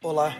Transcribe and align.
Olá, 0.00 0.32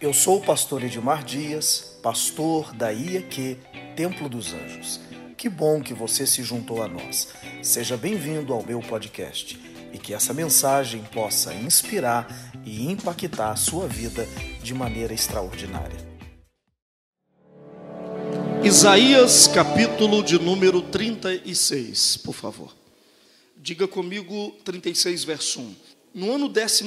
eu 0.00 0.14
sou 0.14 0.38
o 0.38 0.40
pastor 0.40 0.84
Edmar 0.84 1.24
Dias, 1.24 1.98
pastor 2.00 2.72
da 2.72 2.92
IEQ 2.92 3.58
Templo 3.96 4.28
dos 4.28 4.54
Anjos. 4.54 5.00
Que 5.36 5.48
bom 5.48 5.82
que 5.82 5.92
você 5.92 6.24
se 6.24 6.44
juntou 6.44 6.80
a 6.80 6.86
nós. 6.86 7.26
Seja 7.60 7.96
bem-vindo 7.96 8.52
ao 8.52 8.64
meu 8.64 8.78
podcast 8.78 9.58
e 9.92 9.98
que 9.98 10.14
essa 10.14 10.32
mensagem 10.32 11.02
possa 11.12 11.52
inspirar 11.52 12.52
e 12.64 12.88
impactar 12.88 13.50
a 13.50 13.56
sua 13.56 13.88
vida 13.88 14.24
de 14.62 14.72
maneira 14.72 15.12
extraordinária. 15.12 15.98
Isaías, 18.62 19.48
capítulo 19.48 20.22
de 20.22 20.38
número 20.38 20.80
36, 20.82 22.18
por 22.18 22.34
favor. 22.34 22.72
Diga 23.56 23.88
comigo 23.88 24.52
36, 24.64 25.24
verso 25.24 25.60
1. 25.60 25.74
No 26.14 26.32
ano 26.32 26.48
14 26.48 26.84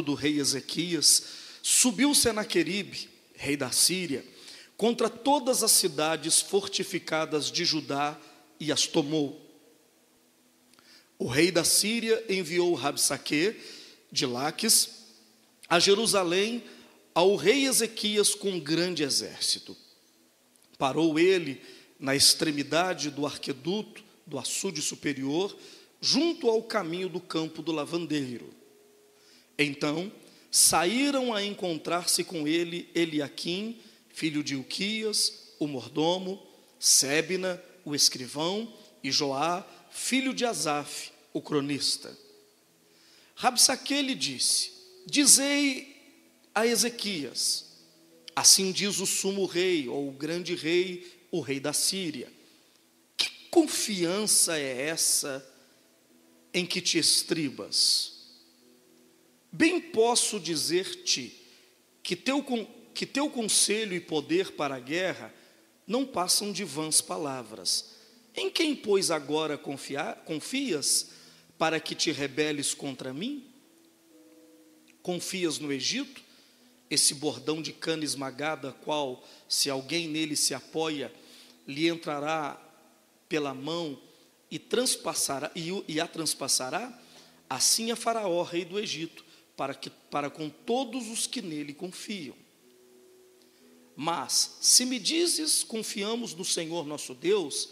do 0.00 0.14
rei 0.14 0.38
Ezequias, 0.38 1.44
Subiu 1.68 2.14
Senaqueribe, 2.14 3.08
rei 3.34 3.56
da 3.56 3.72
Síria, 3.72 4.24
contra 4.76 5.10
todas 5.10 5.64
as 5.64 5.72
cidades 5.72 6.40
fortificadas 6.40 7.50
de 7.50 7.64
Judá 7.64 8.16
e 8.60 8.70
as 8.70 8.86
tomou. 8.86 9.44
O 11.18 11.26
rei 11.26 11.50
da 11.50 11.64
Síria 11.64 12.24
enviou 12.28 12.72
Rabsaque 12.74 13.60
de 14.12 14.24
Laques 14.24 14.90
a 15.68 15.80
Jerusalém 15.80 16.62
ao 17.12 17.34
rei 17.34 17.66
Ezequias 17.66 18.32
com 18.32 18.60
grande 18.60 19.02
exército. 19.02 19.76
Parou 20.78 21.18
ele 21.18 21.60
na 21.98 22.14
extremidade 22.14 23.10
do 23.10 23.26
arqueduto 23.26 24.04
do 24.24 24.38
açude 24.38 24.80
superior, 24.80 25.56
junto 26.00 26.48
ao 26.48 26.62
caminho 26.62 27.08
do 27.08 27.20
campo 27.20 27.60
do 27.60 27.72
lavandeiro. 27.72 28.54
Então, 29.58 30.12
saíram 30.56 31.34
a 31.34 31.44
encontrar-se 31.44 32.24
com 32.24 32.48
ele 32.48 32.88
Eliaquim, 32.94 33.78
filho 34.08 34.42
de 34.42 34.56
Uquias, 34.56 35.52
o 35.58 35.66
mordomo, 35.66 36.42
Sebna, 36.80 37.62
o 37.84 37.94
escrivão, 37.94 38.72
e 39.04 39.12
Joá, 39.12 39.66
filho 39.90 40.32
de 40.32 40.46
Asaf, 40.46 41.12
o 41.34 41.42
cronista. 41.42 42.16
Rabsaque 43.34 44.00
lhe 44.00 44.14
disse: 44.14 44.72
Dizei 45.04 45.94
a 46.54 46.66
Ezequias, 46.66 47.66
assim 48.34 48.72
diz 48.72 48.98
o 48.98 49.04
sumo 49.04 49.44
rei, 49.44 49.86
ou 49.88 50.08
o 50.08 50.12
grande 50.12 50.54
rei, 50.54 51.06
o 51.30 51.40
rei 51.40 51.60
da 51.60 51.74
Síria: 51.74 52.32
Que 53.14 53.28
confiança 53.50 54.58
é 54.58 54.86
essa 54.88 55.46
em 56.54 56.64
que 56.64 56.80
te 56.80 56.96
estribas? 56.98 58.15
Bem 59.56 59.80
posso 59.80 60.38
dizer-te 60.38 61.34
que 62.02 62.14
teu, 62.14 62.44
que 62.92 63.06
teu 63.06 63.30
conselho 63.30 63.94
e 63.94 64.00
poder 64.00 64.52
para 64.52 64.74
a 64.74 64.78
guerra 64.78 65.34
não 65.86 66.04
passam 66.04 66.52
de 66.52 66.62
vãs 66.62 67.00
palavras. 67.00 67.96
Em 68.34 68.50
quem, 68.50 68.76
pois, 68.76 69.10
agora 69.10 69.56
confiar, 69.56 70.16
confias 70.26 71.08
para 71.56 71.80
que 71.80 71.94
te 71.94 72.12
rebeles 72.12 72.74
contra 72.74 73.14
mim? 73.14 73.46
Confias 75.00 75.58
no 75.58 75.72
Egito, 75.72 76.20
esse 76.90 77.14
bordão 77.14 77.62
de 77.62 77.72
cana 77.72 78.04
esmagada, 78.04 78.72
qual, 78.84 79.26
se 79.48 79.70
alguém 79.70 80.06
nele 80.06 80.36
se 80.36 80.52
apoia, 80.52 81.10
lhe 81.66 81.88
entrará 81.88 82.60
pela 83.26 83.54
mão 83.54 83.98
e, 84.50 84.58
transpassará, 84.58 85.50
e, 85.56 85.82
e 85.88 85.98
a 85.98 86.06
transpassará? 86.06 86.92
Assim 87.48 87.90
é 87.90 87.96
Faraó, 87.96 88.42
rei 88.42 88.62
do 88.62 88.78
Egito 88.78 89.24
para, 89.56 89.74
que, 89.74 89.90
para 89.90 90.28
com 90.30 90.48
todos 90.48 91.08
os 91.08 91.26
que 91.26 91.40
nele 91.40 91.72
confiam. 91.72 92.36
Mas, 93.94 94.58
se 94.60 94.84
me 94.84 94.98
dizes, 94.98 95.62
confiamos 95.62 96.34
no 96.34 96.44
Senhor 96.44 96.86
nosso 96.86 97.14
Deus, 97.14 97.70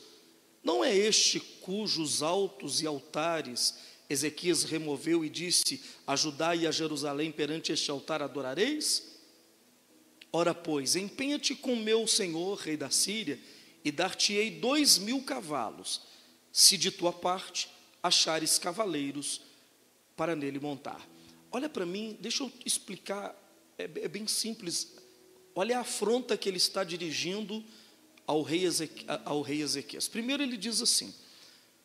não 0.62 0.82
é 0.82 0.96
este 0.96 1.38
cujos 1.38 2.22
altos 2.22 2.80
e 2.80 2.86
altares 2.86 3.74
Ezequias 4.08 4.64
removeu 4.64 5.24
e 5.24 5.30
disse: 5.30 5.82
Ajudai 6.06 6.66
a 6.66 6.70
Jerusalém 6.70 7.32
perante 7.32 7.72
este 7.72 7.90
altar 7.90 8.22
adorareis? 8.22 9.14
Ora, 10.32 10.54
pois, 10.54 10.96
empenha-te 10.96 11.54
com 11.54 11.76
meu 11.76 12.06
senhor, 12.06 12.58
rei 12.58 12.76
da 12.76 12.90
Síria, 12.90 13.38
e 13.84 13.92
dar-te-ei 13.92 14.50
dois 14.50 14.98
mil 14.98 15.22
cavalos, 15.22 16.02
se 16.52 16.76
de 16.76 16.90
tua 16.90 17.12
parte 17.12 17.68
achares 18.02 18.58
cavaleiros 18.58 19.40
para 20.16 20.34
nele 20.34 20.58
montar. 20.58 21.13
Olha 21.54 21.68
para 21.68 21.86
mim, 21.86 22.18
deixa 22.20 22.42
eu 22.42 22.52
explicar, 22.66 23.32
é, 23.78 23.84
é, 23.84 24.08
bem 24.08 24.26
simples. 24.26 24.92
Olha 25.54 25.78
a 25.78 25.82
afronta 25.82 26.36
que 26.36 26.48
ele 26.48 26.56
está 26.56 26.82
dirigindo 26.82 27.64
ao 28.26 28.42
rei, 28.42 28.64
ao 29.24 29.40
rei 29.40 29.62
Ezequias. 29.62 30.08
Primeiro 30.08 30.42
ele 30.42 30.56
diz 30.56 30.82
assim: 30.82 31.14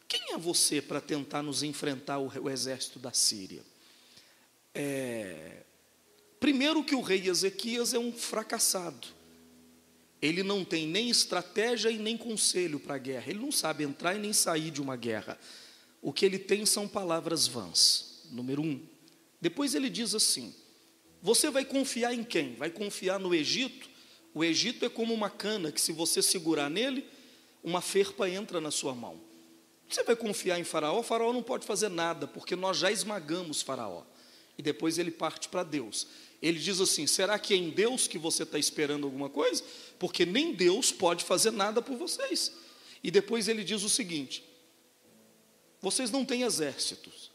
Quem 0.07 0.33
é 0.33 0.37
você 0.39 0.81
para 0.81 0.99
tentar 0.99 1.43
nos 1.43 1.61
enfrentar 1.61 2.17
o, 2.17 2.45
o 2.45 2.49
exército 2.49 2.97
da 2.97 3.13
Síria? 3.13 3.61
É, 4.73 5.61
primeiro 6.39 6.83
que 6.83 6.95
o 6.95 7.01
rei 7.01 7.29
Ezequias 7.29 7.93
é 7.93 7.99
um 7.99 8.11
fracassado. 8.11 9.07
Ele 10.19 10.41
não 10.41 10.65
tem 10.65 10.87
nem 10.87 11.11
estratégia 11.11 11.91
e 11.91 11.99
nem 11.99 12.17
conselho 12.17 12.79
para 12.79 12.95
a 12.95 12.97
guerra. 12.97 13.29
Ele 13.29 13.39
não 13.39 13.51
sabe 13.51 13.83
entrar 13.83 14.15
e 14.15 14.19
nem 14.19 14.33
sair 14.33 14.71
de 14.71 14.81
uma 14.81 14.95
guerra. 14.95 15.39
O 16.01 16.11
que 16.11 16.25
ele 16.25 16.39
tem 16.39 16.65
são 16.65 16.87
palavras 16.87 17.45
vãs. 17.45 18.23
Número 18.31 18.63
um. 18.63 18.98
Depois 19.41 19.75
ele 19.75 19.89
diz 19.89 20.13
assim: 20.13 20.53
Você 21.21 21.49
vai 21.49 21.65
confiar 21.65 22.13
em 22.13 22.23
quem? 22.23 22.55
Vai 22.55 22.69
confiar 22.69 23.19
no 23.19 23.33
Egito? 23.33 23.89
O 24.33 24.43
Egito 24.43 24.85
é 24.85 24.89
como 24.89 25.13
uma 25.13 25.29
cana 25.29 25.71
que, 25.71 25.81
se 25.81 25.91
você 25.91 26.21
segurar 26.21 26.69
nele, 26.69 27.05
uma 27.63 27.81
ferpa 27.81 28.29
entra 28.29 28.61
na 28.61 28.71
sua 28.71 28.93
mão. 28.93 29.19
Você 29.89 30.03
vai 30.03 30.15
confiar 30.15 30.59
em 30.59 30.63
Faraó? 30.63 31.01
Faraó 31.01 31.33
não 31.33 31.41
pode 31.41 31.65
fazer 31.65 31.89
nada, 31.89 32.27
porque 32.27 32.55
nós 32.55 32.77
já 32.77 32.91
esmagamos 32.91 33.61
Faraó. 33.61 34.03
E 34.57 34.61
depois 34.61 34.99
ele 34.99 35.09
parte 35.09 35.49
para 35.49 35.63
Deus. 35.63 36.05
Ele 36.41 36.59
diz 36.59 36.79
assim: 36.79 37.07
será 37.07 37.39
que 37.39 37.53
é 37.53 37.57
em 37.57 37.69
Deus 37.69 38.07
que 38.07 38.17
você 38.17 38.43
está 38.43 38.59
esperando 38.59 39.05
alguma 39.05 39.29
coisa? 39.29 39.63
Porque 39.97 40.25
nem 40.25 40.53
Deus 40.53 40.91
pode 40.91 41.23
fazer 41.23 41.51
nada 41.51 41.81
por 41.81 41.97
vocês. 41.97 42.51
E 43.03 43.09
depois 43.09 43.47
ele 43.47 43.63
diz 43.63 43.83
o 43.83 43.89
seguinte: 43.89 44.43
vocês 45.81 46.11
não 46.11 46.23
têm 46.23 46.43
exércitos, 46.43 47.28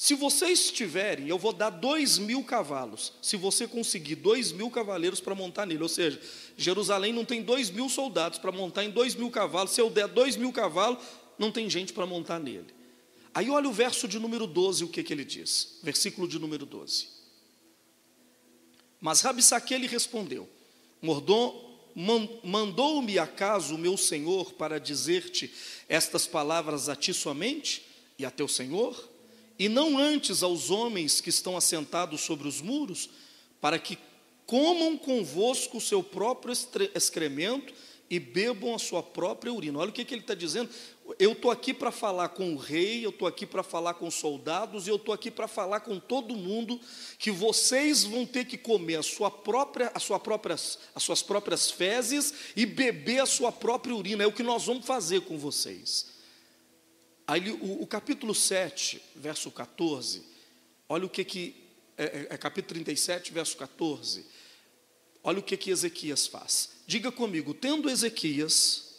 se 0.00 0.14
vocês 0.14 0.70
tiverem, 0.70 1.28
eu 1.28 1.36
vou 1.36 1.52
dar 1.52 1.68
dois 1.68 2.16
mil 2.16 2.42
cavalos. 2.42 3.12
Se 3.20 3.36
você 3.36 3.68
conseguir 3.68 4.14
dois 4.14 4.50
mil 4.50 4.70
cavaleiros 4.70 5.20
para 5.20 5.34
montar 5.34 5.66
nele, 5.66 5.82
ou 5.82 5.90
seja, 5.90 6.18
Jerusalém 6.56 7.12
não 7.12 7.22
tem 7.22 7.42
dois 7.42 7.68
mil 7.68 7.86
soldados 7.86 8.38
para 8.38 8.50
montar 8.50 8.82
em 8.82 8.90
dois 8.90 9.14
mil 9.14 9.30
cavalos. 9.30 9.72
Se 9.72 9.80
eu 9.82 9.90
der 9.90 10.08
dois 10.08 10.36
mil 10.36 10.50
cavalos, 10.54 11.04
não 11.38 11.52
tem 11.52 11.68
gente 11.68 11.92
para 11.92 12.06
montar 12.06 12.40
nele. 12.40 12.72
Aí 13.34 13.50
olha 13.50 13.68
o 13.68 13.72
verso 13.74 14.08
de 14.08 14.18
número 14.18 14.46
12, 14.46 14.84
o 14.84 14.88
que, 14.88 15.02
que 15.02 15.12
ele 15.12 15.22
diz? 15.22 15.78
Versículo 15.82 16.26
de 16.26 16.38
número 16.38 16.64
12. 16.64 17.06
Mas 19.02 19.20
Rabissaque 19.20 19.76
lhe 19.76 19.86
respondeu: 19.86 20.48
Mandou-me 22.42 23.18
acaso 23.18 23.74
o 23.74 23.78
meu 23.78 23.98
senhor 23.98 24.54
para 24.54 24.80
dizer-te 24.80 25.52
estas 25.90 26.26
palavras 26.26 26.88
a 26.88 26.96
ti 26.96 27.12
somente 27.12 27.84
e 28.18 28.24
a 28.24 28.30
teu 28.30 28.48
senhor? 28.48 29.10
E 29.60 29.68
não 29.68 29.98
antes 29.98 30.42
aos 30.42 30.70
homens 30.70 31.20
que 31.20 31.28
estão 31.28 31.54
assentados 31.54 32.22
sobre 32.22 32.48
os 32.48 32.62
muros, 32.62 33.10
para 33.60 33.78
que 33.78 33.98
comam 34.46 34.96
convosco 34.96 35.76
o 35.76 35.80
seu 35.82 36.02
próprio 36.02 36.54
excremento 36.94 37.74
e 38.08 38.18
bebam 38.18 38.74
a 38.74 38.78
sua 38.78 39.02
própria 39.02 39.52
urina. 39.52 39.78
Olha 39.78 39.90
o 39.90 39.92
que, 39.92 40.02
que 40.02 40.14
ele 40.14 40.22
está 40.22 40.34
dizendo. 40.34 40.70
Eu 41.18 41.32
estou 41.32 41.50
aqui 41.50 41.74
para 41.74 41.90
falar 41.90 42.30
com 42.30 42.54
o 42.54 42.56
rei, 42.56 43.04
eu 43.04 43.10
estou 43.10 43.28
aqui 43.28 43.44
para 43.44 43.62
falar 43.62 43.92
com 43.94 44.08
os 44.08 44.14
soldados, 44.14 44.86
e 44.86 44.90
eu 44.90 44.96
estou 44.96 45.12
aqui 45.12 45.30
para 45.30 45.46
falar 45.46 45.80
com 45.80 46.00
todo 46.00 46.34
mundo 46.34 46.80
que 47.18 47.30
vocês 47.30 48.02
vão 48.02 48.24
ter 48.24 48.46
que 48.46 48.56
comer 48.56 48.96
a 48.96 49.02
sua 49.02 49.30
própria, 49.30 49.92
a 49.94 50.00
sua 50.00 50.18
própria, 50.18 50.54
as 50.54 51.02
suas 51.02 51.22
próprias 51.22 51.70
fezes 51.70 52.32
e 52.56 52.64
beber 52.64 53.20
a 53.20 53.26
sua 53.26 53.52
própria 53.52 53.94
urina. 53.94 54.24
É 54.24 54.26
o 54.26 54.32
que 54.32 54.42
nós 54.42 54.64
vamos 54.64 54.86
fazer 54.86 55.20
com 55.20 55.36
vocês. 55.36 56.18
Aí 57.30 57.48
o, 57.48 57.82
o, 57.82 57.86
capítulo 57.86 58.34
7, 58.34 59.00
verso 59.14 59.52
14, 59.52 60.20
olha 60.88 61.06
o 61.06 61.08
que 61.08 61.24
que, 61.24 61.54
é, 61.96 62.04
é, 62.04 62.26
é 62.30 62.36
capítulo 62.36 62.74
37, 62.74 63.32
verso 63.32 63.56
14, 63.56 64.26
olha 65.22 65.38
o 65.38 65.42
que 65.42 65.56
que 65.56 65.70
Ezequias 65.70 66.26
faz. 66.26 66.70
Diga 66.88 67.12
comigo, 67.12 67.54
tendo 67.54 67.88
Ezequias 67.88 68.96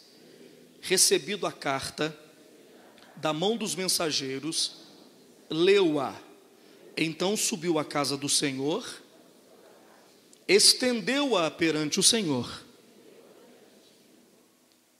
recebido 0.80 1.46
a 1.46 1.52
carta 1.52 2.18
da 3.16 3.34
mão 3.34 3.54
dos 3.54 3.74
mensageiros, 3.74 4.76
leu-a, 5.50 6.18
então 6.96 7.36
subiu 7.36 7.78
à 7.78 7.84
casa 7.84 8.16
do 8.16 8.30
Senhor, 8.30 8.82
estendeu-a 10.48 11.50
perante 11.50 12.00
o 12.00 12.02
Senhor 12.02 12.64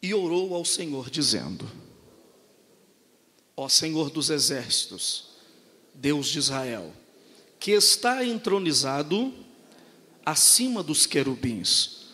e 0.03 0.13
orou 0.13 0.55
ao 0.55 0.67
Senhor, 0.67 1.09
dizendo: 1.09 1.67
ó 3.63 3.69
Senhor 3.69 4.11
dos 4.11 4.29
exércitos, 4.29 5.27
Deus 5.95 6.27
de 6.27 6.39
Israel, 6.41 6.93
que 7.61 7.71
está 7.71 8.25
entronizado 8.25 9.33
acima 10.27 10.83
dos 10.83 11.07
querubins. 11.07 12.07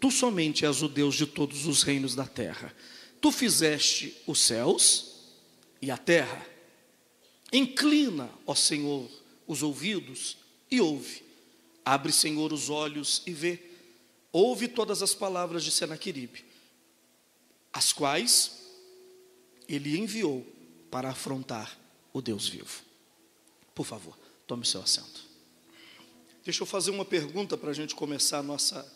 Tu 0.00 0.10
somente 0.10 0.66
és 0.66 0.82
o 0.82 0.88
Deus 0.88 1.14
de 1.14 1.24
todos 1.24 1.66
os 1.66 1.84
reinos 1.84 2.16
da 2.16 2.26
terra. 2.26 2.74
Tu 3.20 3.30
fizeste 3.30 4.16
os 4.26 4.40
céus 4.40 5.20
e 5.80 5.88
a 5.88 5.96
terra. 5.96 6.44
Inclina, 7.52 8.28
ó 8.44 8.54
Senhor, 8.54 9.08
os 9.46 9.62
ouvidos 9.62 10.36
e 10.68 10.80
ouve. 10.80 11.22
Abre, 11.84 12.10
Senhor, 12.10 12.52
os 12.52 12.68
olhos 12.68 13.22
e 13.24 13.32
vê. 13.32 13.60
Ouve 14.32 14.66
todas 14.66 15.00
as 15.00 15.14
palavras 15.14 15.62
de 15.62 15.70
Senaqueribe, 15.70 16.44
as 17.72 17.92
quais 17.92 18.66
ele 19.68 19.96
enviou 19.96 20.57
para 20.90 21.10
afrontar 21.10 21.78
o 22.12 22.20
Deus 22.20 22.48
vivo. 22.48 22.82
Por 23.74 23.86
favor, 23.86 24.18
tome 24.46 24.66
seu 24.66 24.80
assento. 24.80 25.28
Deixa 26.44 26.62
eu 26.62 26.66
fazer 26.66 26.90
uma 26.90 27.04
pergunta 27.04 27.56
para 27.56 27.70
a 27.70 27.74
gente 27.74 27.94
começar 27.94 28.42
nossa, 28.42 28.90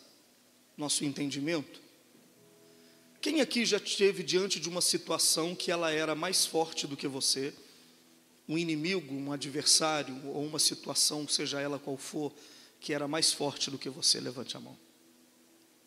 nosso 0.76 1.04
entendimento. 1.04 1.80
Quem 3.20 3.40
aqui 3.40 3.64
já 3.64 3.76
esteve 3.76 4.22
diante 4.22 4.58
de 4.58 4.68
uma 4.68 4.80
situação 4.80 5.54
que 5.54 5.70
ela 5.70 5.90
era 5.90 6.14
mais 6.14 6.44
forte 6.44 6.86
do 6.86 6.96
que 6.96 7.06
você? 7.06 7.54
Um 8.48 8.58
inimigo, 8.58 9.14
um 9.14 9.30
adversário 9.30 10.20
ou 10.28 10.44
uma 10.44 10.58
situação, 10.58 11.28
seja 11.28 11.60
ela 11.60 11.78
qual 11.78 11.96
for, 11.96 12.32
que 12.80 12.92
era 12.92 13.06
mais 13.06 13.32
forte 13.32 13.70
do 13.70 13.78
que 13.78 13.88
você? 13.88 14.18
Levante 14.18 14.56
a 14.56 14.60
mão. 14.60 14.76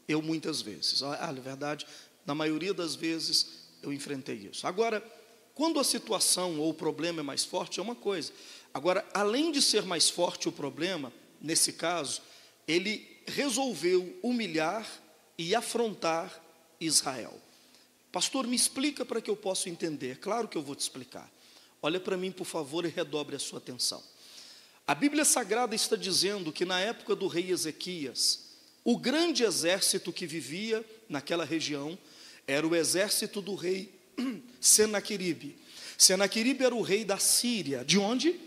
Eu 0.08 0.22
muitas 0.22 0.62
vezes. 0.62 1.04
Ah, 1.04 1.34
na 1.34 1.42
verdade, 1.42 1.86
na 2.26 2.34
maioria 2.34 2.74
das 2.74 2.96
vezes 2.96 3.68
eu 3.84 3.92
enfrentei 3.92 4.50
isso. 4.52 4.66
Agora, 4.66 5.04
quando 5.56 5.80
a 5.80 5.86
situação 5.86 6.60
ou 6.60 6.70
o 6.70 6.74
problema 6.74 7.22
é 7.22 7.24
mais 7.24 7.46
forte, 7.46 7.80
é 7.80 7.84
uma 7.84 7.96
coisa. 7.96 8.34
Agora, 8.74 9.08
além 9.14 9.54
de 9.54 9.62
ser 9.62 9.84
mais 9.84 10.10
forte 10.10 10.50
o 10.50 10.52
problema, 10.52 11.14
nesse 11.42 11.72
caso, 11.72 12.22
ele 12.68 13.08
resolveu 13.26 14.20
humilhar 14.22 14.86
e 15.38 15.56
afrontar 15.56 16.44
Israel. 16.80 17.34
Pastor, 18.12 18.46
me 18.46 18.56
explica 18.56 19.06
para 19.06 19.22
que 19.22 19.30
eu 19.30 19.36
possa 19.36 19.70
entender. 19.70 20.20
Claro 20.20 20.48
que 20.50 20.58
eu 20.58 20.62
vou 20.62 20.76
te 20.76 20.82
explicar. 20.82 21.32
Olha 21.82 22.02
para 22.02 22.18
mim, 22.18 22.32
por 22.32 22.46
favor, 22.46 22.86
e 22.86 22.90
redobre 22.90 23.36
a 23.36 23.40
sua 23.40 23.60
atenção. 23.60 24.04
A 24.86 24.94
Bíblia 24.94 25.24
Sagrada 25.24 25.74
está 25.74 25.96
dizendo 25.96 26.52
que 26.52 26.66
na 26.66 26.80
época 26.82 27.16
do 27.16 27.28
rei 27.28 27.50
Ezequias, 27.50 28.58
o 28.84 28.98
grande 28.98 29.44
exército 29.44 30.12
que 30.12 30.28
vivia 30.28 30.86
naquela 31.08 31.46
região 31.46 31.98
era 32.46 32.68
o 32.68 32.76
exército 32.76 33.42
do 33.42 33.56
rei 33.56 33.92
Senaqueribe. 34.60 35.56
Senaqueribe 35.98 36.66
era 36.66 36.76
o 36.76 36.82
rei 36.82 37.06
da 37.06 37.18
Síria. 37.18 37.84
De 37.86 37.98
onde? 37.98 38.40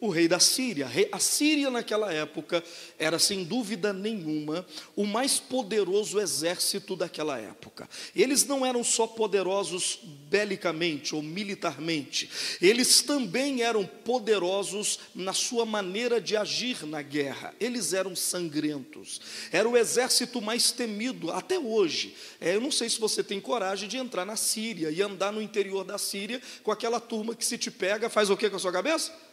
O 0.00 0.08
rei 0.08 0.28
da 0.28 0.38
Síria. 0.38 0.88
A 1.10 1.18
Síria, 1.18 1.70
naquela 1.70 2.12
época, 2.12 2.62
era 2.98 3.18
sem 3.18 3.44
dúvida 3.44 3.92
nenhuma 3.92 4.66
o 4.94 5.04
mais 5.04 5.38
poderoso 5.40 6.20
exército 6.20 6.94
daquela 6.94 7.38
época. 7.38 7.88
Eles 8.14 8.44
não 8.44 8.64
eram 8.64 8.84
só 8.84 9.06
poderosos 9.06 9.98
belicamente 10.28 11.14
ou 11.14 11.22
militarmente, 11.22 12.28
eles 12.60 13.00
também 13.00 13.62
eram 13.62 13.84
poderosos 13.86 15.00
na 15.14 15.32
sua 15.32 15.64
maneira 15.64 16.20
de 16.20 16.36
agir 16.36 16.86
na 16.86 17.02
guerra. 17.02 17.54
Eles 17.58 17.92
eram 17.92 18.14
sangrentos. 18.14 19.20
Era 19.50 19.68
o 19.68 19.76
exército 19.76 20.40
mais 20.40 20.70
temido 20.70 21.30
até 21.30 21.58
hoje. 21.58 22.14
É, 22.40 22.54
eu 22.54 22.60
não 22.60 22.70
sei 22.70 22.88
se 22.88 23.00
você 23.00 23.22
tem 23.22 23.40
coragem 23.40 23.88
de 23.88 23.96
entrar 23.96 24.24
na 24.24 24.36
Síria 24.36 24.90
e 24.90 25.02
andar 25.02 25.32
no 25.32 25.40
interior 25.40 25.84
da 25.84 25.98
Síria 25.98 26.40
com 26.62 26.70
aquela 26.70 27.00
turma 27.00 27.34
que, 27.34 27.44
se 27.44 27.56
te 27.56 27.70
pega, 27.70 28.08
faz 28.08 28.30
o 28.30 28.36
que 28.36 28.50
com 28.50 28.56
a 28.56 28.60
sua 28.60 28.72
cabeça? 28.72 29.27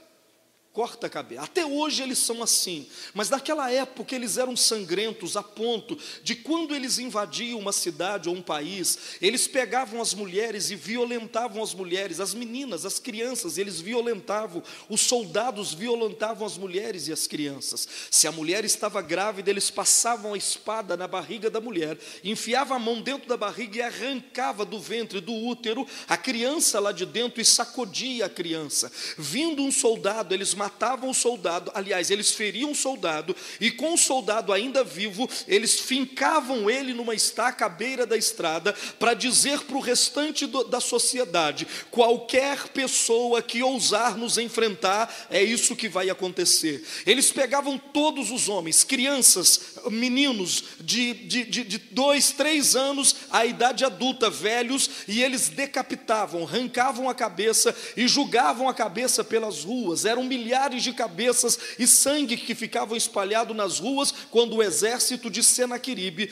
Corta 0.76 1.08
a 1.08 1.10
cabeça. 1.10 1.42
Até 1.42 1.66
hoje 1.66 2.04
eles 2.04 2.18
são 2.18 2.44
assim, 2.44 2.86
mas 3.14 3.30
naquela 3.30 3.72
época 3.72 4.14
eles 4.14 4.38
eram 4.38 4.58
sangrentos 4.58 5.38
a 5.38 5.42
ponto 5.42 5.98
de 6.22 6.36
quando 6.36 6.76
eles 6.76 7.00
invadiam 7.00 7.58
uma 7.58 7.72
cidade 7.72 8.28
ou 8.28 8.36
um 8.36 8.42
país, 8.42 9.16
eles 9.22 9.48
pegavam 9.48 10.02
as 10.02 10.14
mulheres 10.14 10.70
e 10.72 10.76
violentavam 10.76 11.64
as 11.64 11.74
mulheres, 11.74 12.20
as 12.20 12.34
meninas, 12.34 12.86
as 12.86 13.00
crianças, 13.00 13.58
eles 13.58 13.80
violentavam, 13.80 14.62
os 14.90 15.00
soldados 15.00 15.74
violentavam 15.74 16.46
as 16.46 16.58
mulheres 16.58 17.08
e 17.08 17.14
as 17.14 17.26
crianças. 17.26 17.88
Se 18.12 18.28
a 18.28 18.32
mulher 18.34 18.66
estava 18.66 19.02
grávida, 19.02 19.50
eles 19.50 19.72
passavam 19.72 20.34
a 20.34 20.38
espada 20.38 20.98
na 20.98 21.08
barriga 21.08 21.50
da 21.50 21.62
mulher, 21.62 21.98
enfiavam 22.22 22.76
a 22.76 22.80
mão 22.80 23.02
dentro 23.02 23.30
da 23.30 23.38
barriga 23.38 23.78
e 23.78 23.82
arrancava 23.82 24.66
do 24.66 24.78
ventre, 24.78 25.22
do 25.22 25.34
útero, 25.34 25.88
a 26.06 26.18
criança 26.18 26.82
lá 26.82 26.92
de 26.92 27.06
dentro 27.06 27.40
e 27.40 27.46
sacudia 27.46 28.26
a 28.26 28.30
criança. 28.30 28.92
Vindo 29.18 29.64
um 29.64 29.72
soldado, 29.72 30.34
eles 30.34 30.54
matavam 30.54 30.65
o 31.04 31.14
soldado, 31.14 31.72
aliás, 31.74 32.10
eles 32.12 32.32
feriam 32.32 32.72
o 32.72 32.76
soldado, 32.76 33.36
e 33.60 33.72
com 33.72 33.94
o 33.94 33.98
soldado 33.98 34.52
ainda 34.54 34.84
vivo, 34.84 35.30
eles 35.48 35.80
fincavam 35.80 36.70
ele 36.70 36.94
numa 36.94 37.14
estaca 37.14 37.66
à 37.66 37.70
beira 37.70 38.06
da 38.06 38.18
estrada, 38.18 38.74
para 39.00 39.14
dizer 39.14 39.62
para 39.62 39.78
o 39.78 39.82
restante 39.82 40.46
do, 40.46 40.64
da 40.64 40.80
sociedade: 40.80 41.68
qualquer 41.92 42.68
pessoa 42.70 43.42
que 43.42 43.64
ousar 43.64 44.18
nos 44.18 44.38
enfrentar, 44.38 45.28
é 45.30 45.44
isso 45.44 45.76
que 45.76 45.90
vai 45.90 46.10
acontecer. 46.10 46.86
Eles 47.06 47.32
pegavam 47.32 47.78
todos 47.78 48.32
os 48.32 48.50
homens, 48.50 48.84
crianças, 48.84 49.76
meninos 49.90 50.64
de, 50.80 51.14
de, 51.14 51.44
de, 51.44 51.64
de 51.64 51.78
dois, 51.78 52.32
três 52.32 52.76
anos, 52.76 53.16
à 53.36 53.46
idade 53.46 53.84
adulta, 53.84 54.30
velhos, 54.30 54.90
e 55.10 55.22
eles 55.22 55.50
decapitavam, 55.50 56.44
arrancavam 56.44 57.10
a 57.10 57.14
cabeça 57.14 57.76
e 57.98 58.08
julgavam 58.08 58.70
a 58.70 58.74
cabeça 58.74 59.26
pelas 59.26 59.66
ruas, 59.66 60.06
eram 60.06 60.24
milhares 60.24 60.82
de 60.82 60.94
cabeças 60.94 61.60
e 61.78 61.86
sangue 61.86 62.38
que 62.38 62.56
ficavam 62.56 62.96
espalhado 62.96 63.54
nas 63.54 63.78
ruas 63.78 64.14
quando 64.32 64.56
o 64.56 64.64
exército 64.64 65.30
de 65.30 65.44
Senaqueribe, 65.44 66.32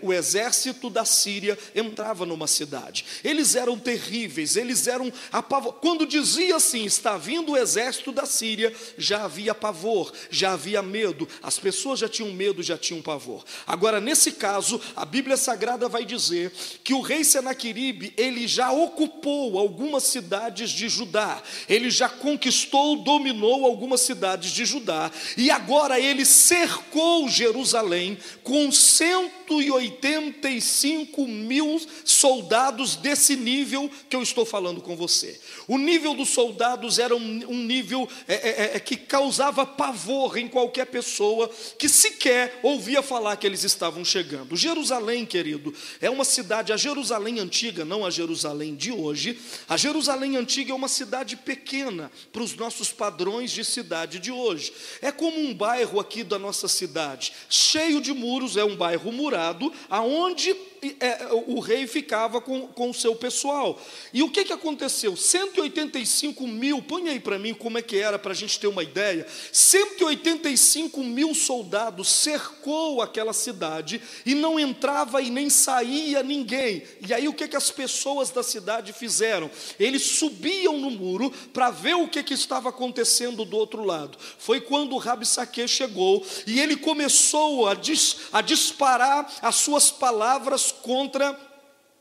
o 0.00 0.12
exército 0.14 0.88
da 0.88 1.04
Síria, 1.04 1.58
entrava 1.74 2.24
numa 2.24 2.46
cidade. 2.46 3.04
Eles 3.22 3.54
eram 3.54 3.78
terríveis, 3.78 4.56
eles 4.56 4.86
eram. 4.86 5.12
Quando 5.82 6.06
dizia 6.06 6.56
assim, 6.56 6.86
está 6.86 7.18
vindo 7.18 7.52
o 7.52 7.56
exército 7.56 8.12
da 8.12 8.24
Síria, 8.24 8.74
já 8.96 9.24
havia 9.24 9.54
pavor, 9.54 10.10
já 10.30 10.52
havia 10.52 10.80
medo. 10.80 11.28
As 11.42 11.58
pessoas 11.58 11.98
já 11.98 12.08
tinham 12.08 12.32
medo, 12.32 12.62
já 12.62 12.78
tinham 12.78 13.02
pavor. 13.02 13.44
Agora, 13.66 14.00
nesse 14.00 14.32
caso, 14.32 14.80
a 14.96 15.04
Bíblia 15.04 15.36
Sagrada 15.36 15.86
vai 15.86 16.02
dizer 16.06 16.29
que 16.82 16.94
o 16.94 17.00
rei 17.00 17.22
Senaqueribe, 17.24 18.14
ele 18.16 18.48
já 18.48 18.72
ocupou 18.72 19.58
algumas 19.58 20.04
cidades 20.04 20.70
de 20.70 20.88
Judá. 20.88 21.42
Ele 21.68 21.90
já 21.90 22.08
conquistou, 22.08 23.02
dominou 23.02 23.66
algumas 23.66 24.00
cidades 24.00 24.52
de 24.52 24.64
Judá, 24.64 25.12
e 25.36 25.50
agora 25.50 26.00
ele 26.00 26.24
cercou 26.24 27.28
Jerusalém 27.28 28.16
com 28.42 28.72
185 28.72 31.26
mil 31.26 31.80
soldados 32.04 32.96
desse 32.96 33.36
nível 33.36 33.90
que 34.08 34.16
eu 34.16 34.22
estou 34.22 34.44
falando 34.44 34.80
com 34.80 34.96
você. 34.96 35.38
O 35.66 35.78
nível 35.78 36.14
dos 36.14 36.30
soldados 36.30 36.98
era 36.98 37.14
um, 37.14 37.44
um 37.48 37.64
nível 37.64 38.08
é, 38.26 38.34
é, 38.34 38.76
é, 38.76 38.80
que 38.80 38.96
causava 38.96 39.64
pavor 39.64 40.36
em 40.36 40.48
qualquer 40.48 40.86
pessoa 40.86 41.48
que 41.78 41.88
sequer 41.88 42.58
ouvia 42.62 43.02
falar 43.02 43.36
que 43.36 43.46
eles 43.46 43.64
estavam 43.64 44.04
chegando. 44.04 44.56
Jerusalém, 44.56 45.24
querido, 45.24 45.72
é 46.00 46.09
uma 46.10 46.24
cidade, 46.24 46.72
a 46.72 46.76
Jerusalém 46.76 47.38
antiga, 47.40 47.84
não 47.84 48.04
a 48.04 48.10
Jerusalém 48.10 48.74
de 48.74 48.92
hoje, 48.92 49.38
a 49.68 49.76
Jerusalém 49.76 50.36
antiga 50.36 50.72
é 50.72 50.74
uma 50.74 50.88
cidade 50.88 51.36
pequena 51.36 52.10
para 52.32 52.42
os 52.42 52.54
nossos 52.54 52.92
padrões 52.92 53.50
de 53.50 53.64
cidade 53.64 54.18
de 54.18 54.30
hoje. 54.30 54.72
É 55.00 55.12
como 55.12 55.40
um 55.40 55.54
bairro 55.54 56.00
aqui 56.00 56.22
da 56.22 56.38
nossa 56.38 56.68
cidade, 56.68 57.32
cheio 57.48 58.00
de 58.00 58.12
muros, 58.12 58.56
é 58.56 58.64
um 58.64 58.76
bairro 58.76 59.12
murado, 59.12 59.72
aonde 59.88 60.54
é, 61.00 61.28
o 61.46 61.60
rei 61.60 61.86
ficava 61.86 62.40
com, 62.40 62.66
com 62.68 62.90
o 62.90 62.94
seu 62.94 63.14
pessoal. 63.14 63.80
E 64.12 64.22
o 64.22 64.30
que, 64.30 64.44
que 64.44 64.52
aconteceu? 64.52 65.14
185 65.14 66.46
mil, 66.46 66.80
põe 66.82 67.08
aí 67.08 67.20
para 67.20 67.38
mim 67.38 67.52
como 67.52 67.78
é 67.78 67.82
que 67.82 67.98
era, 67.98 68.18
para 68.18 68.32
a 68.32 68.34
gente 68.34 68.58
ter 68.58 68.66
uma 68.66 68.82
ideia. 68.82 69.26
185 69.52 71.02
mil 71.02 71.34
soldados 71.34 72.08
cercou 72.08 73.02
aquela 73.02 73.32
cidade 73.32 74.00
e 74.24 74.34
não 74.34 74.58
entrava 74.58 75.20
e 75.20 75.30
nem 75.30 75.50
saía 75.50 76.22
ninguém. 76.22 76.82
E 77.06 77.12
aí 77.12 77.28
o 77.28 77.34
que, 77.34 77.46
que 77.46 77.56
as 77.56 77.70
pessoas 77.70 78.30
da 78.30 78.42
cidade 78.42 78.92
fizeram? 78.92 79.50
Eles 79.78 80.02
subiam 80.02 80.78
no 80.78 80.90
muro 80.90 81.30
para 81.52 81.70
ver 81.70 81.94
o 81.94 82.08
que, 82.08 82.22
que 82.22 82.34
estava 82.34 82.70
acontecendo 82.70 83.44
do 83.44 83.56
outro 83.56 83.84
lado. 83.84 84.16
Foi 84.38 84.60
quando 84.60 84.94
o 84.94 84.98
Rabi 84.98 85.26
Saque 85.26 85.68
chegou 85.68 86.24
e 86.46 86.58
ele 86.58 86.76
começou 86.76 87.68
a, 87.68 87.74
dis, 87.74 88.16
a 88.32 88.40
disparar 88.40 89.30
as 89.42 89.56
suas 89.56 89.90
palavras 89.90 90.69
contra 90.72 91.36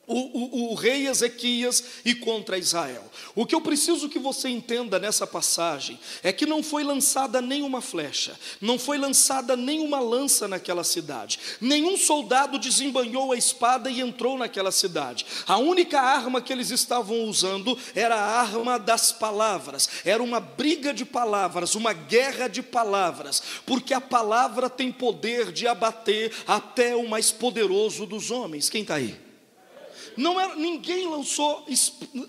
o, 0.09 0.15
o, 0.15 0.71
o, 0.71 0.73
rei 0.73 1.07
Ezequias 1.07 1.83
e 2.03 2.15
contra 2.15 2.57
Israel. 2.57 3.03
O 3.35 3.45
que 3.45 3.53
eu 3.53 3.61
preciso 3.61 4.09
que 4.09 4.17
você 4.17 4.49
entenda 4.49 4.97
nessa 4.97 5.27
passagem 5.27 5.99
é 6.23 6.33
que 6.33 6.47
não 6.47 6.63
foi 6.63 6.83
lançada 6.83 7.39
nenhuma 7.39 7.79
flecha, 7.79 8.37
não 8.59 8.79
foi 8.79 8.97
lançada 8.97 9.55
nenhuma 9.55 9.99
lança 9.99 10.47
naquela 10.47 10.83
cidade, 10.83 11.39
nenhum 11.61 11.95
soldado 11.95 12.57
desembanhou 12.57 13.31
a 13.31 13.37
espada 13.37 13.91
e 13.91 14.01
entrou 14.01 14.35
naquela 14.35 14.71
cidade. 14.71 15.27
A 15.45 15.57
única 15.57 16.01
arma 16.01 16.41
que 16.41 16.51
eles 16.51 16.71
estavam 16.71 17.25
usando 17.25 17.77
era 17.93 18.15
a 18.15 18.41
arma 18.41 18.79
das 18.79 19.11
palavras, 19.11 19.87
era 20.03 20.23
uma 20.23 20.39
briga 20.39 20.91
de 20.91 21.05
palavras, 21.05 21.75
uma 21.75 21.93
guerra 21.93 22.47
de 22.47 22.63
palavras, 22.63 23.43
porque 23.63 23.93
a 23.93 24.01
palavra 24.01 24.71
tem 24.71 24.91
poder 24.91 25.51
de 25.51 25.67
abater 25.67 26.33
até 26.47 26.95
o 26.95 27.07
mais 27.07 27.31
poderoso 27.31 28.07
dos 28.07 28.31
homens. 28.31 28.71
Quem 28.71 28.81
está 28.81 28.95
aí? 28.95 29.28
Não 30.19 30.37
era, 30.37 30.53
ninguém 30.55 31.07
lançou 31.07 31.65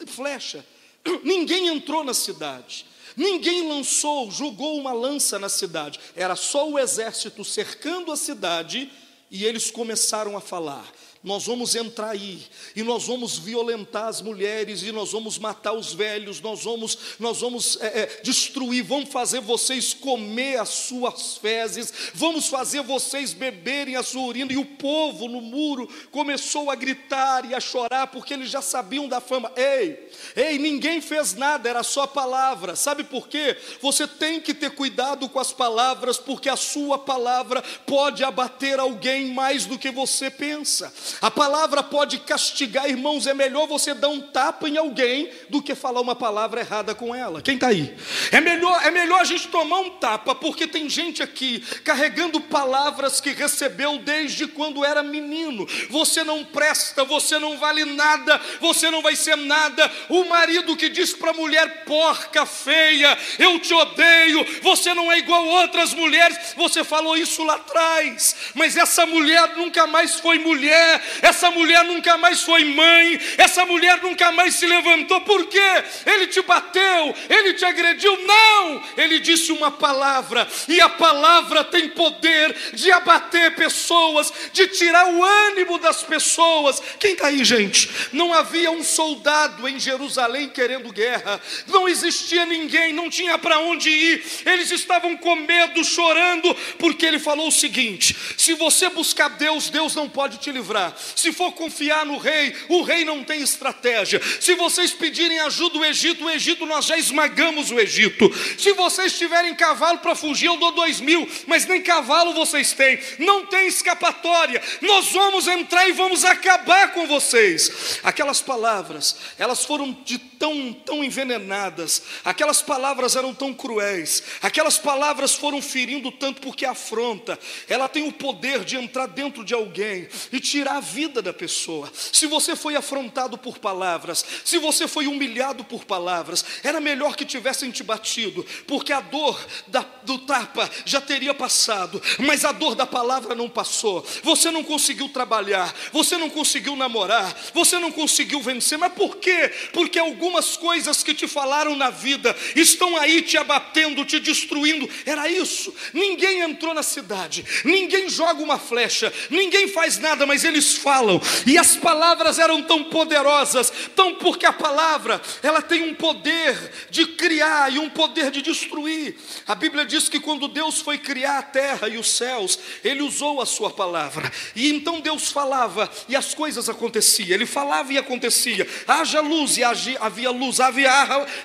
flecha, 0.07 0.65
ninguém 1.25 1.67
entrou 1.67 2.05
na 2.05 2.15
cidade. 2.15 2.87
Ninguém 3.17 3.69
lançou, 3.69 4.31
jogou 4.31 4.79
uma 4.79 4.93
lança 4.93 5.41
na 5.41 5.49
cidade. 5.49 5.99
Era 6.15 6.37
só 6.37 6.69
o 6.69 6.79
exército 6.79 7.45
cercando 7.45 8.13
a 8.13 8.17
cidade 8.17 8.91
e 9.29 9.45
eles 9.45 9.73
começaram 9.73 10.37
a 10.37 10.41
falar 10.41 10.89
nós 11.23 11.45
vamos 11.45 11.75
entrar 11.75 12.11
aí 12.11 12.43
e 12.75 12.83
nós 12.83 13.07
vamos 13.07 13.39
violentar 13.39 14.07
as 14.07 14.23
mulheres 14.23 14.83
e 14.83 14.91
nós 14.91 15.12
vamos 15.12 15.39
matar 15.39 15.75
os 15.75 15.93
velhos, 15.93 16.41
nós 16.41 16.65
vamos, 16.65 16.97
nós 17.19 17.43
vamos 17.43 17.79
é, 17.83 18.00
é, 18.00 18.21
destruir, 18.23 18.83
vamos 18.83 19.11
fazer 19.11 19.41
vocês 19.41 19.93
comer 19.93 20.59
as 20.59 20.71
suas 20.71 21.37
fezes, 21.37 21.93
vamos 22.15 22.49
fazer 22.49 22.83
vocês 22.83 23.35
beberem 23.35 23.97
a 23.97 24.03
sua 24.03 24.23
urina. 24.23 24.50
E 24.50 24.57
o 24.57 24.65
povo 24.65 25.29
no 25.29 25.43
muro 25.43 25.87
começou 26.11 26.71
a 26.71 26.75
gritar 26.75 27.45
e 27.45 27.55
a 27.55 27.61
chorar 27.61 28.07
porque 28.07 28.33
eles 28.33 28.49
já 28.49 28.62
sabiam 28.62 29.07
da 29.07 29.21
fama. 29.21 29.53
Ei, 29.57 30.11
ei, 30.35 30.59
ninguém 30.59 31.03
fez 31.03 31.35
nada, 31.35 31.69
era 31.69 31.83
só 31.83 32.07
palavra. 32.07 32.75
Sabe 32.75 33.05
por 33.05 33.29
quê? 33.29 33.59
Você 33.83 34.07
tem 34.07 34.41
que 34.41 34.55
ter 34.55 34.71
cuidado 34.71 35.29
com 35.29 35.39
as 35.39 35.53
palavras, 35.53 36.17
porque 36.17 36.49
a 36.49 36.57
sua 36.57 36.99
palavra 36.99 37.62
pode 37.87 38.25
abater 38.25 38.81
alguém 38.81 39.35
mais 39.35 39.67
do 39.67 39.79
que 39.79 39.91
você 39.91 40.31
pensa. 40.31 40.91
A 41.21 41.31
palavra 41.31 41.83
pode 41.83 42.19
castigar, 42.19 42.88
irmãos. 42.88 43.26
É 43.26 43.35
melhor 43.35 43.67
você 43.67 43.95
dar 43.95 44.09
um 44.09 44.21
tapa 44.21 44.69
em 44.69 44.76
alguém 44.76 45.31
do 45.49 45.62
que 45.62 45.75
falar 45.75 46.00
uma 46.00 46.14
palavra 46.14 46.61
errada 46.61 46.95
com 46.95 47.14
ela. 47.14 47.43
Quem 47.43 47.55
está 47.55 47.69
aí? 47.69 47.95
É 48.31 48.40
melhor, 48.40 48.81
é 48.85 48.90
melhor 48.90 49.21
a 49.21 49.25
gente 49.25 49.49
tomar 49.49 49.81
um 49.81 49.90
tapa, 49.90 50.35
porque 50.35 50.67
tem 50.67 50.88
gente 50.88 51.23
aqui 51.23 51.61
carregando 51.85 52.40
palavras 52.40 53.21
que 53.21 53.31
recebeu 53.31 53.99
desde 53.99 54.47
quando 54.47 54.85
era 54.85 55.02
menino. 55.02 55.67
Você 55.88 56.23
não 56.25 56.45
presta, 56.45 57.05
você 57.05 57.38
não 57.38 57.59
vale 57.59 57.85
nada, 57.85 58.40
você 58.61 58.90
não 58.90 59.02
vai 59.02 59.17
ser 59.17 59.37
nada. 59.37 59.90
O 60.09 60.25
marido 60.25 60.76
que 60.76 60.88
diz 60.88 61.12
para 61.12 61.31
a 61.31 61.35
mulher 61.35 61.85
porca, 61.85 62.45
feia, 62.47 63.17
eu 63.38 63.59
te 63.59 63.73
odeio, 63.73 64.45
você 64.62 64.95
não 64.95 65.11
é 65.11 65.19
igual 65.19 65.45
outras 65.47 65.95
mulheres. 65.95 66.55
Você 66.57 66.85
falou 66.85 67.17
isso 67.17 67.43
lá 67.45 67.55
atrás, 67.55 68.37
mas 68.55 68.76
essa 68.76 69.07
mulher 69.07 69.57
nunca 69.57 69.87
mais 69.87 70.21
foi 70.21 70.38
mulher 70.38 71.00
essa 71.23 71.50
mulher 71.50 71.85
nunca 71.85 72.16
mais 72.16 72.42
foi 72.42 72.64
mãe, 72.64 73.21
essa 73.38 73.64
mulher 73.66 74.00
nunca 74.02 74.33
mais 74.33 74.54
se 74.54 74.66
levantou, 74.66 75.21
por 75.23 75.47
quê? 75.47 75.85
Ele 76.07 76.26
te 76.26 76.42
bateu, 76.42 77.14
ele 77.28 77.54
te 77.54 77.64
agrediu, 77.64 78.16
não, 78.26 78.83
ele 78.97 79.19
disse 79.19 79.52
uma 79.52 79.71
palavra, 79.71 80.47
e 80.69 80.80
a 80.80 80.88
palavra 80.88 81.64
tem 81.64 81.88
poder 81.88 82.54
de 82.73 82.90
abater 82.90 83.54
pessoas, 83.54 84.33
de 84.52 84.66
tirar 84.69 85.07
o 85.07 85.25
ânimo 85.25 85.78
das 85.78 86.02
pessoas. 86.02 86.80
Quem 86.99 87.12
está 87.12 87.28
aí, 87.28 87.45
gente? 87.45 87.90
Não 88.12 88.33
havia 88.33 88.71
um 88.71 88.83
soldado 88.83 89.69
em 89.69 89.78
Jerusalém 89.78 90.49
querendo 90.49 90.92
guerra, 90.92 91.40
não 91.66 91.88
existia 91.88 92.45
ninguém, 92.47 92.92
não 92.92 93.09
tinha 93.11 93.38
para 93.38 93.59
onde 93.59 93.88
ir, 93.88 94.25
eles 94.47 94.71
estavam 94.71 95.16
com 95.16 95.37
medo, 95.37 95.83
chorando, 95.85 96.54
porque 96.78 97.07
ele 97.07 97.19
falou 97.19 97.49
o 97.49 97.52
seguinte: 97.52 98.16
se 98.37 98.54
você 98.54 98.88
buscar 98.88 99.28
Deus, 99.30 99.71
Deus 99.71 99.95
não 99.95 100.09
pode 100.09 100.38
te 100.38 100.50
livrar. 100.50 100.90
Se 101.17 101.33
for 101.33 101.53
confiar 101.53 102.05
no 102.07 102.19
rei, 102.19 102.55
o 102.69 102.83
rei 102.83 103.05
não 103.05 103.25
tem 103.25 103.41
estratégia. 103.43 104.21
Se 104.41 104.55
vocês 104.55 104.93
pedirem 104.93 105.39
ajuda 105.41 105.79
do 105.79 105.85
Egito, 105.85 106.25
o 106.25 106.31
Egito 106.31 106.67
nós 106.67 106.87
já 106.87 106.97
esmagamos 106.97 107.71
o 107.71 107.79
Egito. 107.79 108.31
Se 108.59 108.73
vocês 108.73 109.17
tiverem 109.17 109.55
cavalo 109.55 109.99
para 109.99 110.15
fugir, 110.15 110.47
eu 110.47 110.57
dou 110.57 110.73
dois 110.73 111.01
mil, 111.01 111.29
mas 111.47 111.67
nem 111.67 111.83
cavalo 111.83 112.35
vocês 112.35 112.73
têm. 112.73 112.99
Não 113.19 113.47
tem 113.47 113.67
escapatória. 113.69 114.63
Nós 114.81 115.13
vamos 115.13 115.47
entrar 115.47 115.89
e 115.89 115.93
vamos 115.93 116.25
acabar 116.25 116.93
com 116.93 117.07
vocês. 117.07 118.01
Aquelas 118.03 118.41
palavras, 118.41 119.17
elas 119.39 119.65
foram 119.65 119.93
de 120.05 120.30
tão, 120.41 120.73
tão 120.73 121.05
envenenadas. 121.05 122.03
Aquelas 122.25 122.63
palavras 122.63 123.15
eram 123.15 123.35
tão 123.35 123.53
cruéis. 123.53 124.23
Aquelas 124.41 124.79
palavras 124.79 125.35
foram 125.35 125.61
ferindo 125.61 126.11
tanto 126.11 126.41
porque 126.41 126.65
afronta. 126.65 127.39
Ela 127.69 127.87
tem 127.87 128.09
o 128.09 128.13
poder 128.13 128.65
de 128.65 128.77
entrar 128.77 129.07
dentro 129.07 129.45
de 129.45 129.53
alguém 129.53 130.09
e 130.33 130.41
tirar 130.41 130.79
a 130.79 130.81
vida 130.81 131.21
da 131.21 131.33
pessoa. 131.33 131.93
Se 131.95 132.27
você 132.27 132.57
foi 132.57 132.75
afrontado 132.75 133.37
por 133.37 133.59
palavras, 133.59 134.25
se 134.43 134.57
você 134.57 134.89
foi 134.89 135.07
humilhado 135.07 135.63
por 135.63 135.85
palavras, 135.85 136.43
era 136.65 136.81
melhor 136.81 137.15
que 137.17 137.27
tivessem 137.27 137.71
te 137.71 137.83
batido, 137.83 138.45
porque 138.67 138.95
a 138.95 139.01
dor 139.01 139.39
da, 139.67 139.85
do 140.05 140.19
tapa 140.21 140.71
já 140.87 141.03
teria 141.03 141.35
passado, 141.35 142.03
mas 142.19 142.47
a 142.47 142.53
dor 142.53 142.75
da 142.75 142.87
palavra 142.87 143.35
não 143.35 143.49
passou. 143.49 144.07
Você 144.23 144.51
não 144.51 144.65
conseguiu 144.65 145.11
trabalhar, 145.11 145.75
você 145.93 146.17
não 146.17 146.31
conseguiu 146.31 146.75
namorar, 146.77 147.37
você 147.53 147.79
não 147.79 147.93
conseguiu 147.93 148.41
vencer, 148.41 148.79
mas 148.79 148.95
por 148.95 149.17
quê? 149.17 149.53
Porque 149.75 150.01
algumas 150.31 150.57
coisas 150.57 151.03
que 151.03 151.13
te 151.13 151.27
falaram 151.27 151.75
na 151.75 151.91
vida 151.91 152.35
estão 152.55 152.97
aí 152.97 153.21
te 153.21 153.37
abatendo, 153.37 154.05
te 154.05 154.21
destruindo. 154.21 154.89
Era 155.05 155.29
isso. 155.29 155.75
Ninguém 155.93 156.41
entrou 156.41 156.73
na 156.73 156.85
cidade, 156.85 157.45
ninguém 157.65 158.09
joga 158.09 158.41
uma 158.41 158.59
flecha, 158.59 159.13
ninguém 159.29 159.67
faz 159.67 159.99
nada, 159.99 160.25
mas 160.25 160.45
eles 160.45 160.77
falam, 160.77 161.21
e 161.47 161.59
as 161.59 161.77
palavras 161.77 162.39
eram 162.39 162.63
tão 162.63 162.85
poderosas, 162.85 163.73
tão 163.97 164.15
porque 164.15 164.47
a 164.47 164.53
palavra, 164.53 165.21
ela 165.43 165.61
tem 165.61 165.83
um 165.83 165.95
poder 165.95 166.57
de 166.91 167.07
criar 167.07 167.73
e 167.73 167.79
um 167.79 167.91
poder 167.91 168.31
de 168.31 168.41
destruir. 168.41 169.17
A 169.49 169.57
Bíblia 169.57 169.85
diz 169.85 170.09
que 170.09 170.21
quando 170.21 170.47
Deus 170.47 170.81
foi 170.81 170.97
criar 170.99 171.39
a 171.39 171.43
terra 171.43 171.89
e 171.89 171.99
os 171.99 172.09
céus, 172.09 172.59
ele 172.85 173.03
usou 173.03 173.41
a 173.41 173.47
sua 173.47 173.71
palavra. 173.71 174.31
E 174.55 174.71
então 174.71 175.01
Deus 175.01 175.31
falava 175.33 175.91
e 176.09 176.15
as 176.15 176.35
coisas 176.35 176.69
aconteciam. 176.69 177.35
Ele 177.35 177.47
falava 177.47 177.93
e 177.93 177.99
acontecia. 177.99 178.67
Haja 178.87 179.21
luz 179.21 179.57
e 179.57 179.65
havia 179.65 180.20
luz, 180.29 180.61
havia 180.61 180.91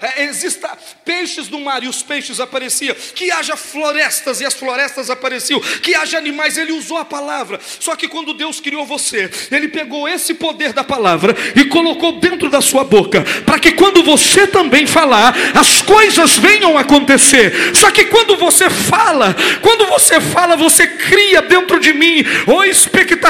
é, 0.01 0.23
exista 0.23 0.77
peixes 1.05 1.47
no 1.47 1.61
mar 1.61 1.83
e 1.83 1.87
os 1.87 2.03
peixes 2.03 2.41
apareciam. 2.41 2.95
Que 3.15 3.31
haja 3.31 3.55
florestas 3.55 4.41
e 4.41 4.45
as 4.45 4.53
florestas 4.53 5.09
apareciam. 5.09 5.61
Que 5.81 5.95
haja 5.95 6.17
animais, 6.17 6.57
ele 6.57 6.73
usou 6.73 6.97
a 6.97 7.05
palavra. 7.05 7.61
Só 7.79 7.95
que 7.95 8.09
quando 8.09 8.33
Deus 8.33 8.59
criou 8.59 8.85
você 8.85 9.05
você, 9.05 9.29
Ele 9.51 9.67
pegou 9.67 10.07
esse 10.09 10.33
poder 10.33 10.73
da 10.73 10.83
palavra 10.83 11.35
e 11.55 11.65
colocou 11.65 12.13
dentro 12.13 12.49
da 12.49 12.61
sua 12.61 12.83
boca, 12.83 13.23
para 13.45 13.59
que 13.59 13.71
quando 13.73 14.03
você 14.03 14.47
também 14.47 14.87
falar, 14.87 15.35
as 15.53 15.81
coisas 15.81 16.37
venham 16.37 16.77
a 16.77 16.81
acontecer. 16.81 17.75
Só 17.75 17.91
que 17.91 18.05
quando 18.05 18.35
você 18.37 18.69
fala, 18.69 19.35
quando 19.61 19.85
você 19.87 20.19
fala, 20.19 20.55
você 20.55 20.87
cria 20.87 21.41
dentro 21.41 21.79
de 21.79 21.93
mim 21.93 22.23
ou 22.47 22.63
expectativa 22.63 23.24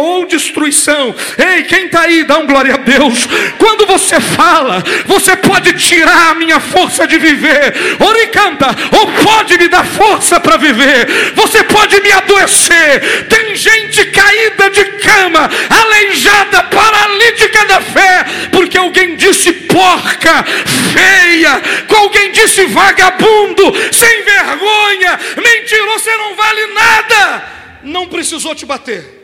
ou 0.00 0.26
destruição. 0.26 1.14
Ei, 1.38 1.64
quem 1.64 1.86
está 1.86 2.02
aí, 2.02 2.24
dá 2.24 2.38
um 2.38 2.46
glória 2.46 2.74
a 2.74 2.78
Deus. 2.78 3.26
Quando 3.58 3.86
você 3.86 4.20
fala, 4.20 4.82
você 5.06 5.36
pode 5.36 5.72
tirar 5.74 6.30
a 6.30 6.34
minha 6.34 6.60
força 6.60 7.06
de 7.06 7.18
viver, 7.18 7.74
oricanta, 8.00 8.68
ou 8.98 9.06
pode 9.24 9.58
me 9.58 9.68
dar 9.68 9.84
força 9.84 10.40
para 10.40 10.56
viver. 10.56 11.32
Você 11.34 11.62
pode 11.64 12.00
me 12.00 12.12
adoecer. 12.12 13.26
Tem 13.28 13.54
gente 13.56 14.04
caída 14.06 14.70
de 14.70 14.84
cama 14.84 15.12
cama, 15.22 15.48
aleijada, 15.68 16.62
paralítica 16.64 17.64
da 17.66 17.80
fé, 17.80 18.24
porque 18.50 18.78
alguém 18.78 19.16
disse 19.16 19.52
porca, 19.52 20.44
feia, 20.92 21.62
alguém 21.96 22.32
disse 22.32 22.64
vagabundo, 22.66 23.72
sem 23.92 24.22
vergonha, 24.22 25.20
mentiroso, 25.36 25.98
você 26.04 26.16
não 26.16 26.34
vale 26.34 26.66
nada. 26.68 27.44
Não 27.82 28.08
precisou 28.08 28.54
te 28.54 28.64
bater, 28.64 29.21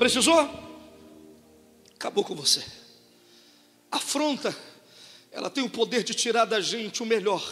precisou? 0.00 0.48
Acabou 1.94 2.24
com 2.24 2.34
você. 2.34 2.64
Afronta, 3.90 4.56
ela 5.30 5.50
tem 5.50 5.62
o 5.62 5.68
poder 5.68 6.02
de 6.02 6.14
tirar 6.14 6.46
da 6.46 6.58
gente 6.58 7.02
o 7.02 7.06
melhor 7.06 7.46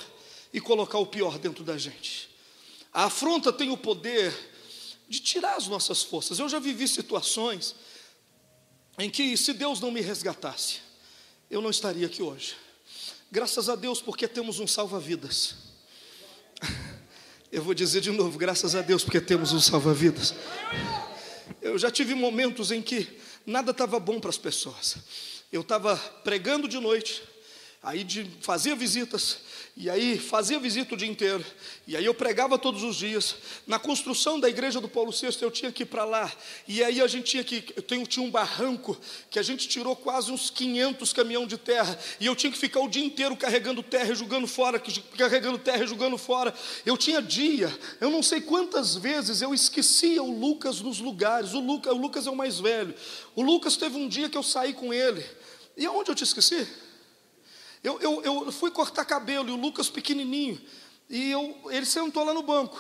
e 0.51 0.59
colocar 0.59 0.97
o 0.97 1.05
pior 1.05 1.39
dentro 1.39 1.63
da 1.63 1.77
gente. 1.77 2.31
A 2.91 3.05
afronta 3.05 3.53
tem 3.53 3.71
o 3.71 3.77
poder 3.77 4.35
de 5.07 5.21
tirar 5.21 5.57
as 5.57 5.67
nossas 5.67 6.03
forças. 6.03 6.39
Eu 6.39 6.49
já 6.49 6.59
vivi 6.59 6.89
situações 6.89 7.75
em 8.99 9.11
que, 9.11 9.37
se 9.37 9.53
Deus 9.53 9.79
não 9.79 9.91
me 9.91 10.01
resgatasse, 10.01 10.79
eu 11.51 11.61
não 11.61 11.69
estaria 11.69 12.07
aqui 12.07 12.23
hoje. 12.23 12.57
Graças 13.31 13.69
a 13.69 13.77
Deus, 13.77 14.01
porque 14.01 14.27
temos 14.27 14.59
um 14.59 14.67
salva-vidas. 14.67 15.55
Eu 17.51 17.63
vou 17.63 17.73
dizer 17.73 18.03
de 18.03 18.11
novo, 18.11 18.39
graças 18.39 18.75
a 18.75 18.83
Deus, 18.83 19.03
porque 19.03 19.23
temos 19.23 19.53
um 19.53 19.61
salva-vidas. 19.61 20.35
Eu 21.61 21.79
já 21.79 21.91
tive 21.91 22.15
momentos 22.15 22.71
em 22.71 22.83
que 22.83 23.07
nada 23.47 23.71
estava 23.71 23.99
bom 23.99 24.21
para 24.21 24.31
as 24.31 24.39
pessoas. 24.39 24.97
Eu 25.53 25.63
estava 25.63 25.97
pregando 25.97 26.69
de 26.69 26.79
noite, 26.79 27.23
aí 27.83 28.03
de, 28.03 28.29
fazia 28.41 28.75
visitas, 28.75 29.39
e 29.77 29.89
aí 29.89 30.19
fazia 30.19 30.59
visita 30.59 30.95
o 30.95 30.97
dia 30.97 31.07
inteiro, 31.07 31.45
e 31.87 31.97
aí 31.97 32.05
eu 32.05 32.13
pregava 32.13 32.59
todos 32.59 32.83
os 32.83 32.97
dias. 32.97 33.37
Na 33.65 33.79
construção 33.79 34.41
da 34.41 34.49
igreja 34.49 34.81
do 34.81 34.89
Paulo 34.89 35.13
VI, 35.13 35.37
eu 35.41 35.51
tinha 35.53 35.71
que 35.71 35.85
ir 35.85 35.87
para 35.87 36.05
lá, 36.05 36.33
e 36.67 36.83
aí 36.83 37.01
a 37.01 37.07
gente 37.07 37.27
tinha 37.27 37.45
que, 37.45 37.73
eu 37.77 37.83
tenho, 37.83 38.05
tinha 38.05 38.27
um 38.27 38.31
barranco, 38.31 38.99
que 39.31 39.39
a 39.39 39.43
gente 39.43 39.69
tirou 39.69 39.95
quase 39.95 40.33
uns 40.33 40.51
500 40.51 41.13
caminhão 41.13 41.47
de 41.47 41.57
terra, 41.57 41.97
e 42.19 42.27
eu 42.27 42.35
tinha 42.35 42.51
que 42.51 42.59
ficar 42.59 42.81
o 42.81 42.89
dia 42.89 43.05
inteiro 43.05 43.37
carregando 43.37 43.81
terra 43.81 44.11
e 44.11 44.17
jogando 44.17 44.49
fora, 44.49 44.83
carregando 45.17 45.59
terra 45.59 45.85
e 45.85 45.87
jogando 45.87 46.19
fora. 46.19 46.53
Eu 46.85 46.97
tinha 46.97 47.23
dia, 47.23 47.73
eu 48.01 48.11
não 48.11 48.25
sei 48.25 48.41
quantas 48.41 48.97
vezes 48.97 49.41
eu 49.41 49.55
esquecia 49.55 50.21
o 50.21 50.37
Lucas 50.37 50.81
nos 50.81 50.99
lugares, 50.99 51.55
o 51.55 51.61
Lucas, 51.61 51.93
o 51.93 51.97
Lucas 51.97 52.27
é 52.27 52.31
o 52.31 52.37
mais 52.37 52.59
velho. 52.59 52.93
O 53.37 53.43
Lucas 53.43 53.77
teve 53.77 53.97
um 53.97 54.09
dia 54.09 54.29
que 54.29 54.37
eu 54.37 54.43
saí 54.43 54.75
com 54.75 54.93
ele, 54.93 55.25
e 55.77 55.87
aonde 55.87 56.11
eu 56.11 56.15
te 56.17 56.25
esqueci? 56.25 56.67
Eu, 57.83 58.01
eu, 58.01 58.23
eu 58.25 58.53
fui 58.53 58.71
cortar 58.71 59.05
cabelo 59.05 59.49
e 59.49 59.53
o 59.53 59.57
Lucas 59.57 59.89
pequenininho, 59.89 60.61
e 61.09 61.31
eu, 61.31 61.57
ele 61.71 61.87
sentou 61.87 62.25
lá 62.25 62.35
no 62.35 62.43
banco. 62.43 62.79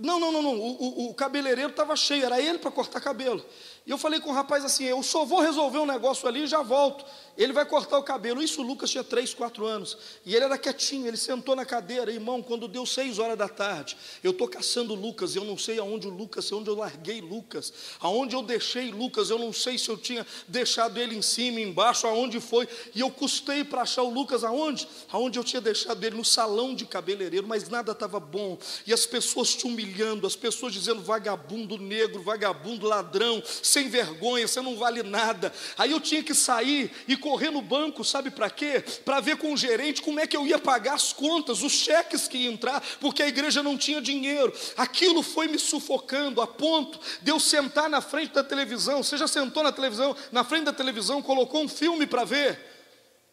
Não, 0.00 0.18
não, 0.18 0.32
não, 0.32 0.42
não. 0.42 0.58
O, 0.58 1.06
o, 1.06 1.10
o 1.10 1.14
cabeleireiro 1.14 1.70
estava 1.70 1.94
cheio, 1.94 2.24
era 2.24 2.40
ele 2.40 2.58
para 2.58 2.70
cortar 2.70 3.00
cabelo. 3.00 3.44
E 3.86 3.90
eu 3.90 3.98
falei 3.98 4.20
com 4.20 4.30
o 4.30 4.32
rapaz 4.32 4.64
assim: 4.64 4.84
eu 4.84 5.02
só 5.02 5.24
vou 5.24 5.40
resolver 5.40 5.78
um 5.78 5.86
negócio 5.86 6.26
ali 6.26 6.42
e 6.42 6.46
já 6.46 6.62
volto. 6.62 7.04
Ele 7.36 7.52
vai 7.52 7.64
cortar 7.64 7.98
o 7.98 8.02
cabelo. 8.02 8.42
Isso 8.42 8.62
Lucas 8.62 8.90
tinha 8.90 9.02
3, 9.02 9.32
4 9.32 9.64
anos. 9.64 9.96
E 10.24 10.34
ele 10.34 10.44
era 10.44 10.58
quietinho, 10.58 11.06
ele 11.06 11.16
sentou 11.16 11.56
na 11.56 11.64
cadeira. 11.64 12.12
Irmão, 12.12 12.42
quando 12.42 12.68
deu 12.68 12.84
6 12.84 13.18
horas 13.18 13.38
da 13.38 13.48
tarde, 13.48 13.96
eu 14.22 14.32
estou 14.32 14.46
caçando 14.46 14.94
Lucas. 14.94 15.34
Eu 15.34 15.44
não 15.44 15.56
sei 15.56 15.78
aonde 15.78 16.06
o 16.06 16.10
Lucas, 16.10 16.52
onde 16.52 16.68
eu 16.68 16.74
larguei 16.74 17.20
Lucas, 17.20 17.72
aonde 18.00 18.34
eu 18.34 18.42
deixei 18.42 18.90
Lucas. 18.90 19.30
Eu 19.30 19.38
não 19.38 19.52
sei 19.52 19.78
se 19.78 19.88
eu 19.88 19.96
tinha 19.96 20.26
deixado 20.46 20.98
ele 20.98 21.16
em 21.16 21.22
cima, 21.22 21.60
embaixo, 21.60 22.06
aonde 22.06 22.38
foi. 22.38 22.68
E 22.94 23.00
eu 23.00 23.10
custei 23.10 23.64
para 23.64 23.82
achar 23.82 24.02
o 24.02 24.10
Lucas 24.10 24.44
aonde? 24.44 24.86
Aonde 25.10 25.38
eu 25.38 25.44
tinha 25.44 25.60
deixado 25.60 26.02
ele, 26.04 26.16
no 26.16 26.24
salão 26.24 26.74
de 26.74 26.84
cabeleireiro, 26.84 27.46
mas 27.46 27.68
nada 27.68 27.92
estava 27.92 28.20
bom. 28.20 28.58
E 28.86 28.92
as 28.92 29.06
pessoas 29.06 29.54
te 29.54 29.66
humilhando, 29.66 30.26
as 30.26 30.36
pessoas 30.36 30.72
dizendo 30.72 31.00
vagabundo 31.00 31.78
negro, 31.78 32.22
vagabundo 32.22 32.86
ladrão, 32.86 33.42
sem 33.62 33.88
vergonha, 33.88 34.46
você 34.46 34.60
não 34.60 34.76
vale 34.76 35.02
nada. 35.02 35.52
Aí 35.78 35.92
eu 35.92 36.00
tinha 36.00 36.22
que 36.22 36.34
sair 36.34 36.92
e 37.08 37.21
correr 37.22 37.50
no 37.50 37.62
banco, 37.62 38.04
sabe 38.04 38.30
para 38.30 38.50
quê? 38.50 38.84
Para 39.04 39.20
ver 39.20 39.38
com 39.38 39.54
o 39.54 39.56
gerente 39.56 40.02
como 40.02 40.20
é 40.20 40.26
que 40.26 40.36
eu 40.36 40.46
ia 40.46 40.58
pagar 40.58 40.94
as 40.94 41.12
contas, 41.12 41.62
os 41.62 41.72
cheques 41.72 42.28
que 42.28 42.36
iam 42.36 42.52
entrar, 42.52 42.82
porque 43.00 43.22
a 43.22 43.28
igreja 43.28 43.62
não 43.62 43.78
tinha 43.78 44.02
dinheiro. 44.02 44.52
Aquilo 44.76 45.22
foi 45.22 45.48
me 45.48 45.58
sufocando 45.58 46.42
a 46.42 46.46
ponto 46.46 47.00
de 47.22 47.30
eu 47.30 47.40
sentar 47.40 47.88
na 47.88 48.02
frente 48.02 48.34
da 48.34 48.44
televisão. 48.44 49.02
Você 49.02 49.16
já 49.16 49.28
sentou 49.28 49.62
na 49.62 49.72
televisão, 49.72 50.14
na 50.30 50.44
frente 50.44 50.64
da 50.64 50.72
televisão, 50.72 51.22
colocou 51.22 51.62
um 51.62 51.68
filme 51.68 52.06
para 52.06 52.24
ver? 52.24 52.58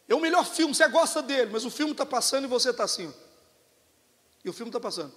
É 0.08 0.14
o 0.14 0.20
melhor 0.20 0.46
filme, 0.46 0.74
você 0.74 0.88
gosta 0.88 1.20
dele, 1.20 1.50
mas 1.52 1.64
o 1.64 1.70
filme 1.70 1.92
está 1.92 2.06
passando 2.06 2.44
e 2.44 2.46
você 2.46 2.70
está 2.70 2.84
assim. 2.84 3.12
E 4.44 4.48
o 4.48 4.52
filme 4.52 4.70
está 4.70 4.80
passando. 4.80 5.12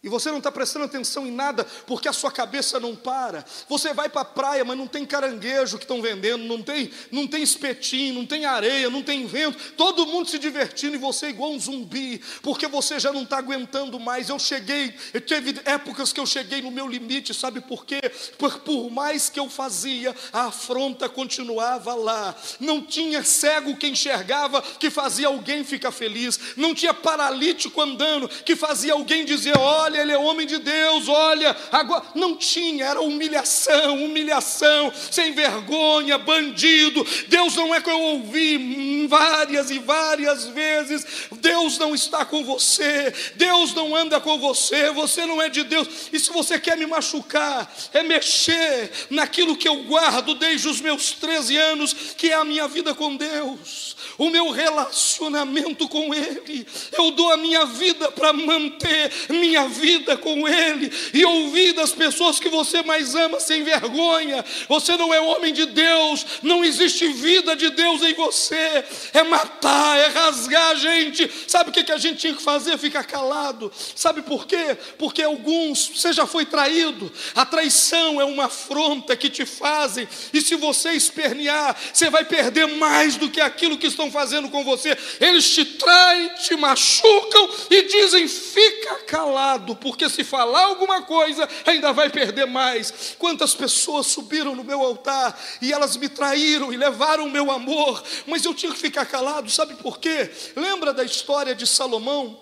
E 0.00 0.08
você 0.08 0.30
não 0.30 0.38
está 0.38 0.52
prestando 0.52 0.84
atenção 0.84 1.26
em 1.26 1.32
nada 1.32 1.64
porque 1.84 2.06
a 2.06 2.12
sua 2.12 2.30
cabeça 2.30 2.78
não 2.78 2.94
para. 2.94 3.44
Você 3.68 3.92
vai 3.92 4.08
para 4.08 4.20
a 4.20 4.24
praia, 4.24 4.64
mas 4.64 4.78
não 4.78 4.86
tem 4.86 5.04
caranguejo 5.04 5.76
que 5.76 5.82
estão 5.82 6.00
vendendo, 6.00 6.44
não 6.44 6.62
tem, 6.62 6.88
não 7.10 7.26
tem 7.26 7.42
espetinho, 7.42 8.14
não 8.14 8.24
tem 8.24 8.44
areia, 8.44 8.88
não 8.88 9.02
tem 9.02 9.26
vento. 9.26 9.72
Todo 9.72 10.06
mundo 10.06 10.28
se 10.28 10.38
divertindo 10.38 10.94
e 10.94 10.98
você 10.98 11.26
é 11.26 11.30
igual 11.30 11.50
um 11.50 11.58
zumbi, 11.58 12.22
porque 12.42 12.68
você 12.68 13.00
já 13.00 13.12
não 13.12 13.24
está 13.24 13.38
aguentando 13.38 13.98
mais. 13.98 14.28
Eu 14.28 14.38
cheguei, 14.38 14.94
eu 15.12 15.20
teve 15.20 15.60
épocas 15.64 16.12
que 16.12 16.20
eu 16.20 16.26
cheguei 16.26 16.62
no 16.62 16.70
meu 16.70 16.86
limite, 16.86 17.34
sabe 17.34 17.60
por 17.60 17.84
quê? 17.84 18.00
Por, 18.38 18.60
por 18.60 18.90
mais 18.90 19.28
que 19.28 19.40
eu 19.40 19.50
fazia, 19.50 20.14
a 20.32 20.44
afronta 20.44 21.08
continuava 21.08 21.96
lá. 21.96 22.36
Não 22.60 22.80
tinha 22.80 23.24
cego 23.24 23.76
que 23.76 23.88
enxergava 23.88 24.62
que 24.62 24.90
fazia 24.90 25.26
alguém 25.26 25.64
ficar 25.64 25.90
feliz. 25.90 26.38
Não 26.56 26.72
tinha 26.72 26.94
paralítico 26.94 27.80
andando 27.80 28.28
que 28.28 28.54
fazia 28.54 28.92
alguém 28.92 29.24
dizer: 29.24 29.58
olha 29.58 29.87
olha, 29.88 30.02
ele 30.02 30.12
é 30.12 30.18
homem 30.18 30.46
de 30.46 30.58
Deus, 30.58 31.08
olha, 31.08 31.56
agora 31.72 32.04
não 32.14 32.36
tinha, 32.36 32.84
era 32.84 33.00
humilhação, 33.00 34.04
humilhação, 34.04 34.92
sem 35.10 35.32
vergonha, 35.32 36.18
bandido. 36.18 37.04
Deus 37.26 37.56
não 37.56 37.74
é 37.74 37.80
que 37.80 37.90
eu 37.90 38.00
ouvi 38.00 39.06
várias 39.06 39.70
e 39.70 39.78
várias 39.78 40.46
vezes. 40.48 41.28
Deus 41.40 41.78
não 41.78 41.94
está 41.94 42.24
com 42.24 42.44
você, 42.44 43.12
Deus 43.36 43.72
não 43.74 43.96
anda 43.96 44.20
com 44.20 44.38
você, 44.38 44.90
você 44.90 45.24
não 45.24 45.40
é 45.40 45.48
de 45.48 45.64
Deus. 45.64 45.88
E 46.12 46.20
se 46.20 46.30
você 46.30 46.60
quer 46.60 46.76
me 46.76 46.86
machucar, 46.86 47.72
é 47.92 48.02
mexer 48.02 48.90
naquilo 49.10 49.56
que 49.56 49.68
eu 49.68 49.84
guardo 49.84 50.34
desde 50.34 50.68
os 50.68 50.80
meus 50.80 51.12
13 51.12 51.56
anos, 51.56 51.94
que 52.16 52.30
é 52.30 52.34
a 52.34 52.44
minha 52.44 52.68
vida 52.68 52.94
com 52.94 53.16
Deus, 53.16 53.96
o 54.18 54.28
meu 54.28 54.50
relacionamento 54.50 55.88
com 55.88 56.12
Ele. 56.12 56.66
Eu 56.92 57.12
dou 57.12 57.32
a 57.32 57.36
minha 57.36 57.64
vida 57.64 58.10
para 58.10 58.32
manter 58.32 59.10
minha 59.30 59.68
vida 59.68 60.16
com 60.16 60.46
Ele 60.46 60.92
e 61.14 61.24
ouvir 61.24 61.72
das 61.72 61.92
pessoas 61.92 62.40
que 62.40 62.48
você 62.48 62.82
mais 62.82 63.14
ama 63.14 63.38
sem 63.38 63.62
vergonha. 63.62 64.44
Você 64.68 64.96
não 64.96 65.14
é 65.14 65.20
homem 65.20 65.52
de 65.52 65.66
Deus, 65.66 66.26
não 66.42 66.64
existe 66.64 67.06
vida 67.08 67.54
de 67.54 67.70
Deus 67.70 68.02
em 68.02 68.14
você. 68.14 68.84
É 69.14 69.22
matar, 69.22 69.96
é 69.98 70.08
rasgar 70.08 70.70
a 70.70 70.74
gente. 70.74 71.30
Sabe 71.46 71.70
o 71.70 71.72
que 71.72 71.90
a 71.90 71.96
gente 71.96 72.18
tinha 72.18 72.34
que 72.34 72.42
fazer? 72.42 72.76
Ficar 72.76 73.04
calado. 73.04 73.72
Sabe 73.94 74.22
por 74.22 74.46
quê? 74.46 74.76
Porque 74.98 75.22
alguns, 75.22 75.88
você 75.94 76.12
já 76.12 76.26
foi 76.26 76.44
traído. 76.44 77.10
A 77.34 77.46
traição 77.46 78.20
é 78.20 78.24
uma 78.24 78.46
afronta 78.46 79.16
que 79.16 79.30
te 79.30 79.46
fazem, 79.46 80.08
e 80.32 80.40
se 80.40 80.56
você 80.56 80.92
espernear, 80.92 81.76
você 81.92 82.10
vai 82.10 82.24
perder 82.24 82.66
mais 82.66 83.16
do 83.16 83.30
que 83.30 83.40
aquilo 83.40 83.78
que 83.78 83.86
estão 83.86 84.07
fazendo 84.10 84.48
com 84.48 84.64
você. 84.64 84.96
Eles 85.20 85.48
te 85.50 85.64
traem, 85.64 86.28
te 86.34 86.56
machucam 86.56 87.50
e 87.70 87.82
dizem: 87.82 88.26
fica 88.26 88.96
calado 89.06 89.76
porque 89.76 90.08
se 90.08 90.24
falar 90.24 90.64
alguma 90.64 91.02
coisa, 91.02 91.48
ainda 91.66 91.92
vai 91.92 92.10
perder 92.10 92.46
mais. 92.46 93.14
Quantas 93.18 93.54
pessoas 93.54 94.06
subiram 94.06 94.54
no 94.54 94.64
meu 94.64 94.80
altar 94.80 95.38
e 95.60 95.72
elas 95.72 95.96
me 95.96 96.08
traíram 96.08 96.72
e 96.72 96.76
levaram 96.76 97.26
o 97.26 97.30
meu 97.30 97.50
amor, 97.50 98.02
mas 98.26 98.44
eu 98.44 98.54
tinha 98.54 98.72
que 98.72 98.78
ficar 98.78 99.06
calado, 99.06 99.50
sabe 99.50 99.74
por 99.74 99.98
quê? 99.98 100.30
Lembra 100.56 100.92
da 100.92 101.04
história 101.04 101.54
de 101.54 101.66
Salomão, 101.66 102.38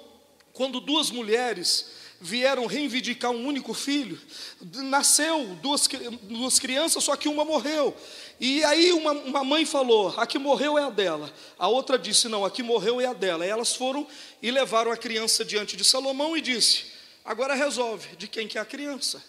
quando 0.52 0.80
duas 0.80 1.10
mulheres 1.10 1.96
vieram 2.20 2.66
reivindicar 2.66 3.30
um 3.30 3.46
único 3.46 3.74
filho. 3.74 4.18
Nasceu 4.60 5.56
duas, 5.62 5.86
duas 6.22 6.58
crianças, 6.58 7.04
só 7.04 7.14
que 7.16 7.28
uma 7.28 7.44
morreu. 7.44 7.94
E 8.38 8.62
aí 8.64 8.92
uma, 8.92 9.12
uma 9.12 9.44
mãe 9.44 9.64
falou: 9.64 10.14
a 10.16 10.26
que 10.26 10.38
morreu 10.38 10.76
é 10.78 10.84
a 10.84 10.90
dela. 10.90 11.32
A 11.58 11.68
outra 11.68 11.98
disse: 11.98 12.28
não, 12.28 12.44
a 12.44 12.50
que 12.50 12.62
morreu 12.62 13.00
é 13.00 13.06
a 13.06 13.12
dela. 13.12 13.46
E 13.46 13.48
elas 13.48 13.74
foram 13.74 14.06
e 14.42 14.50
levaram 14.50 14.92
a 14.92 14.96
criança 14.96 15.44
diante 15.44 15.76
de 15.76 15.84
Salomão 15.84 16.36
e 16.36 16.40
disse: 16.40 16.86
Agora 17.24 17.54
resolve 17.54 18.16
de 18.16 18.28
quem 18.28 18.46
que 18.46 18.58
é 18.58 18.60
a 18.60 18.64
criança. 18.64 19.22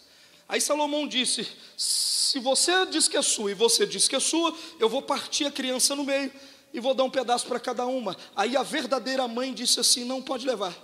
Aí 0.47 0.59
Salomão 0.59 1.07
disse: 1.07 1.47
Se 1.77 2.39
você 2.39 2.85
diz 2.85 3.07
que 3.07 3.17
é 3.17 3.21
sua 3.21 3.51
e 3.51 3.53
você 3.53 3.85
diz 3.85 4.07
que 4.07 4.15
é 4.15 4.19
sua, 4.19 4.55
eu 4.79 4.89
vou 4.89 5.01
partir 5.01 5.45
a 5.45 5.51
criança 5.51 5.95
no 5.95 6.03
meio 6.03 6.31
e 6.73 6.79
vou 6.79 6.93
dar 6.93 7.05
um 7.05 7.09
pedaço 7.09 7.47
para 7.47 7.59
cada 7.59 7.85
uma. 7.85 8.15
Aí 8.35 8.57
a 8.57 8.63
verdadeira 8.63 9.27
mãe 9.27 9.53
disse 9.53 9.79
assim: 9.79 10.03
Não 10.03 10.21
pode 10.21 10.45
levar, 10.45 10.75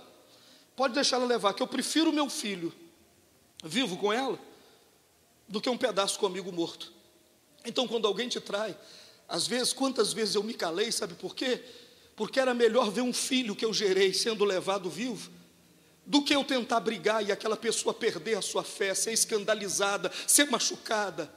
pode 0.74 0.94
deixar 0.94 1.16
ela 1.16 1.26
levar, 1.26 1.52
que 1.52 1.62
eu 1.62 1.66
prefiro 1.66 2.12
meu 2.12 2.30
filho 2.30 2.72
vivo 3.62 3.96
com 3.96 4.12
ela 4.12 4.38
do 5.48 5.60
que 5.60 5.70
um 5.70 5.78
pedaço 5.78 6.18
comigo 6.18 6.50
morto. 6.52 6.92
Então, 7.64 7.88
quando 7.88 8.06
alguém 8.06 8.28
te 8.28 8.40
trai, 8.40 8.76
às 9.28 9.46
vezes, 9.46 9.72
quantas 9.72 10.12
vezes 10.12 10.34
eu 10.34 10.42
me 10.42 10.54
calei, 10.54 10.92
sabe 10.92 11.14
por 11.14 11.34
quê? 11.34 11.62
Porque 12.14 12.38
era 12.38 12.52
melhor 12.52 12.90
ver 12.90 13.00
um 13.00 13.12
filho 13.12 13.56
que 13.56 13.64
eu 13.64 13.72
gerei 13.72 14.12
sendo 14.12 14.44
levado 14.44 14.90
vivo 14.90 15.30
do 16.06 16.22
que 16.22 16.34
eu 16.34 16.44
tentar 16.44 16.80
brigar 16.80 17.26
e 17.26 17.32
aquela 17.32 17.56
pessoa 17.56 17.94
perder 17.94 18.36
a 18.36 18.42
sua 18.42 18.62
fé, 18.62 18.94
ser 18.94 19.12
escandalizada, 19.12 20.12
ser 20.26 20.50
machucada. 20.50 21.32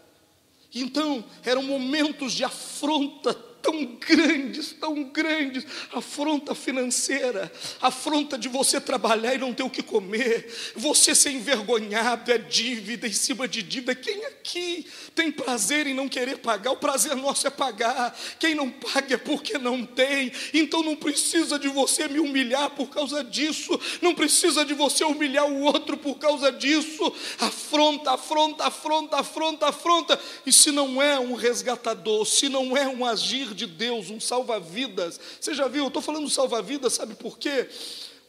Então, 0.73 1.23
eram 1.43 1.63
momentos 1.63 2.33
de 2.33 2.43
afronta 2.43 3.33
tão 3.61 3.85
grandes, 3.85 4.73
tão 4.73 5.03
grandes, 5.03 5.65
afronta 5.93 6.55
financeira, 6.55 7.51
afronta 7.81 8.37
de 8.37 8.47
você 8.47 8.79
trabalhar 8.79 9.35
e 9.35 9.37
não 9.37 9.53
ter 9.53 9.63
o 9.63 9.69
que 9.69 9.83
comer, 9.83 10.51
você 10.75 11.13
ser 11.13 11.31
envergonhado, 11.31 12.31
é 12.31 12.37
dívida 12.37 13.07
em 13.07 13.13
cima 13.13 13.47
de 13.47 13.61
dívida. 13.61 13.95
Quem 13.95 14.25
aqui 14.25 14.85
tem 15.13 15.31
prazer 15.31 15.87
em 15.87 15.93
não 15.93 16.07
querer 16.07 16.37
pagar? 16.37 16.71
O 16.71 16.77
prazer 16.77 17.15
nosso 17.15 17.47
é 17.47 17.49
pagar. 17.49 18.17
Quem 18.39 18.55
não 18.55 18.69
paga 18.69 19.15
é 19.15 19.17
porque 19.17 19.57
não 19.57 19.85
tem. 19.85 20.31
Então 20.53 20.83
não 20.83 20.95
precisa 20.95 21.59
de 21.59 21.67
você 21.67 22.07
me 22.07 22.19
humilhar 22.19 22.69
por 22.71 22.89
causa 22.89 23.23
disso, 23.23 23.79
não 24.01 24.13
precisa 24.13 24.63
de 24.63 24.73
você 24.73 25.03
humilhar 25.03 25.45
o 25.45 25.61
outro 25.61 25.97
por 25.97 26.15
causa 26.17 26.51
disso. 26.51 27.13
Afronta, 27.39 28.11
afronta, 28.11 28.65
afronta, 28.65 29.17
afronta, 29.17 29.67
afronta. 29.67 30.19
E 30.45 30.53
se 30.53 30.71
não 30.71 31.01
é 31.01 31.19
um 31.19 31.33
resgatador, 31.33 32.25
se 32.25 32.49
não 32.49 32.75
é 32.75 32.87
um 32.87 33.05
agir 33.05 33.46
de 33.53 33.65
Deus, 33.65 34.09
um 34.09 34.19
salva-vidas. 34.19 35.19
Você 35.39 35.53
já 35.53 35.67
viu? 35.67 35.83
Eu 35.83 35.87
estou 35.87 36.01
falando 36.01 36.29
salva-vidas, 36.29 36.93
sabe 36.93 37.15
por 37.15 37.37
quê? 37.37 37.69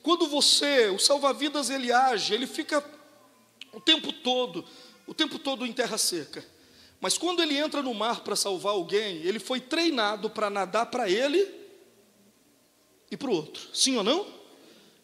Quando 0.03 0.27
você, 0.27 0.89
o 0.89 0.99
salva-vidas, 0.99 1.71
ele 1.71 1.93
age, 1.93 2.35
ele 2.35 2.47
fica 2.47 2.85
o 3.73 3.81
tempo 3.81 4.13
todo, 4.13 4.65
o 5.07 5.15
tempo 5.15 5.39
todo 5.39 5.67
em 5.67 5.73
terra 5.73 5.99
seca. 5.99 6.45
Mas 7.01 7.17
quando 7.17 7.43
ele 7.43 7.57
entra 7.57 7.83
no 7.83 7.95
mar 7.95 8.21
para 8.21 8.35
salvar 8.35 8.73
alguém, 8.73 9.19
ele 9.19 9.39
foi 9.39 9.61
treinado 9.61 10.29
para 10.29 10.51
nadar 10.51 10.87
para 10.87 11.09
ele 11.09 11.49
e 13.11 13.17
para 13.17 13.31
o 13.31 13.35
outro. 13.35 13.69
Sim 13.73 13.97
ou 13.97 14.03
não? 14.03 14.27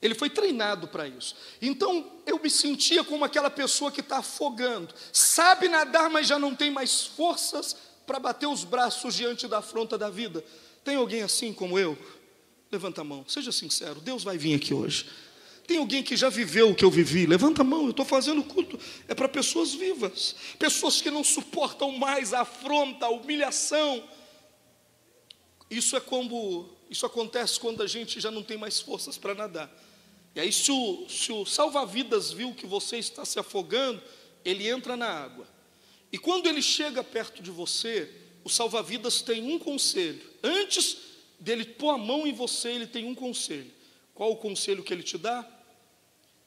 Ele 0.02 0.14
foi 0.14 0.28
treinado 0.28 0.88
para 0.88 1.08
isso. 1.08 1.34
Então 1.62 2.12
eu 2.26 2.38
me 2.38 2.50
sentia 2.50 3.04
como 3.04 3.24
aquela 3.24 3.48
pessoa 3.48 3.90
que 3.90 4.00
está 4.00 4.18
afogando, 4.18 4.92
sabe 5.12 5.68
nadar, 5.68 6.10
mas 6.10 6.26
já 6.26 6.38
não 6.38 6.54
tem 6.54 6.70
mais 6.70 7.06
forças 7.06 7.76
para 8.06 8.18
bater 8.18 8.46
os 8.46 8.64
braços 8.64 9.14
diante 9.14 9.46
da 9.46 9.58
afronta 9.58 9.96
da 9.96 10.10
vida. 10.10 10.44
Tem 10.84 10.96
alguém 10.96 11.22
assim 11.22 11.52
como 11.52 11.78
eu? 11.78 11.96
Levanta 12.70 13.00
a 13.00 13.04
mão, 13.04 13.24
seja 13.28 13.52
sincero, 13.52 14.00
Deus 14.00 14.24
vai 14.24 14.36
vir 14.36 14.54
aqui 14.54 14.74
hoje. 14.74 15.06
Tem 15.66 15.78
alguém 15.78 16.02
que 16.02 16.14
já 16.16 16.28
viveu 16.28 16.70
o 16.70 16.74
que 16.74 16.84
eu 16.84 16.90
vivi? 16.90 17.24
Levanta 17.24 17.62
a 17.62 17.64
mão, 17.64 17.84
eu 17.84 17.90
estou 17.90 18.04
fazendo 18.04 18.42
culto. 18.42 18.78
É 19.08 19.14
para 19.14 19.28
pessoas 19.28 19.72
vivas, 19.72 20.36
pessoas 20.58 21.00
que 21.00 21.10
não 21.10 21.24
suportam 21.24 21.92
mais 21.92 22.34
a 22.34 22.42
afronta, 22.42 23.06
a 23.06 23.10
humilhação. 23.10 24.04
Isso 25.70 25.96
é 25.96 26.00
como, 26.00 26.68
isso 26.90 27.06
acontece 27.06 27.58
quando 27.58 27.82
a 27.82 27.86
gente 27.86 28.20
já 28.20 28.30
não 28.30 28.42
tem 28.42 28.58
mais 28.58 28.78
forças 28.80 29.16
para 29.16 29.34
nadar. 29.34 29.70
E 30.34 30.40
aí, 30.40 30.52
se 30.52 30.70
o, 30.70 31.06
se 31.08 31.32
o 31.32 31.46
salva-vidas 31.46 32.32
viu 32.32 32.52
que 32.52 32.66
você 32.66 32.98
está 32.98 33.24
se 33.24 33.38
afogando, 33.38 34.02
ele 34.44 34.68
entra 34.68 34.96
na 34.96 35.08
água. 35.08 35.46
E 36.14 36.18
quando 36.18 36.46
ele 36.46 36.62
chega 36.62 37.02
perto 37.02 37.42
de 37.42 37.50
você, 37.50 38.08
o 38.44 38.48
salva-vidas 38.48 39.20
tem 39.20 39.52
um 39.52 39.58
conselho. 39.58 40.22
Antes 40.44 40.96
dele 41.40 41.64
pôr 41.64 41.90
a 41.90 41.98
mão 41.98 42.24
em 42.24 42.32
você, 42.32 42.70
ele 42.70 42.86
tem 42.86 43.04
um 43.04 43.16
conselho. 43.16 43.68
Qual 44.14 44.30
o 44.30 44.36
conselho 44.36 44.84
que 44.84 44.94
ele 44.94 45.02
te 45.02 45.18
dá? 45.18 45.44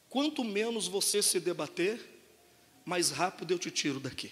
Quanto 0.08 0.42
menos 0.42 0.88
você 0.88 1.22
se 1.22 1.38
debater, 1.38 2.00
mais 2.86 3.10
rápido 3.10 3.52
eu 3.52 3.60
te 3.60 3.70
tiro 3.70 4.00
daqui. 4.00 4.32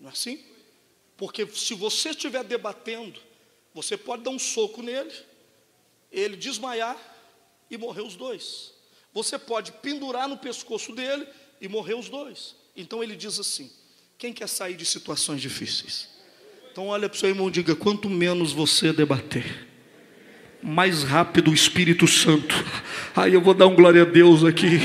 Não 0.00 0.08
é 0.08 0.12
assim? 0.12 0.44
Porque 1.16 1.46
se 1.46 1.72
você 1.74 2.08
estiver 2.08 2.42
debatendo, 2.42 3.20
você 3.72 3.96
pode 3.96 4.24
dar 4.24 4.30
um 4.30 4.40
soco 4.40 4.82
nele, 4.82 5.14
ele 6.10 6.36
desmaiar 6.36 6.98
e 7.70 7.78
morrer 7.78 8.02
os 8.02 8.16
dois. 8.16 8.74
Você 9.12 9.38
pode 9.38 9.70
pendurar 9.70 10.28
no 10.28 10.36
pescoço 10.36 10.92
dele 10.92 11.28
e 11.60 11.68
morrer 11.68 11.94
os 11.94 12.08
dois. 12.08 12.65
Então 12.76 13.02
ele 13.02 13.16
diz 13.16 13.38
assim: 13.38 13.70
quem 14.18 14.32
quer 14.32 14.48
sair 14.48 14.74
de 14.74 14.84
situações 14.84 15.40
difíceis? 15.40 16.08
Então 16.70 16.88
olha 16.88 17.08
para 17.08 17.16
o 17.16 17.18
seu 17.18 17.28
irmão 17.30 17.48
e 17.48 17.50
diga: 17.50 17.74
quanto 17.74 18.10
menos 18.10 18.52
você 18.52 18.92
debater, 18.92 19.66
mais 20.62 21.02
rápido 21.02 21.50
o 21.50 21.54
Espírito 21.54 22.06
Santo. 22.06 22.54
Aí 23.16 23.32
eu 23.32 23.40
vou 23.40 23.54
dar 23.54 23.66
um 23.66 23.74
glória 23.74 24.02
a 24.02 24.04
Deus 24.04 24.44
aqui. 24.44 24.78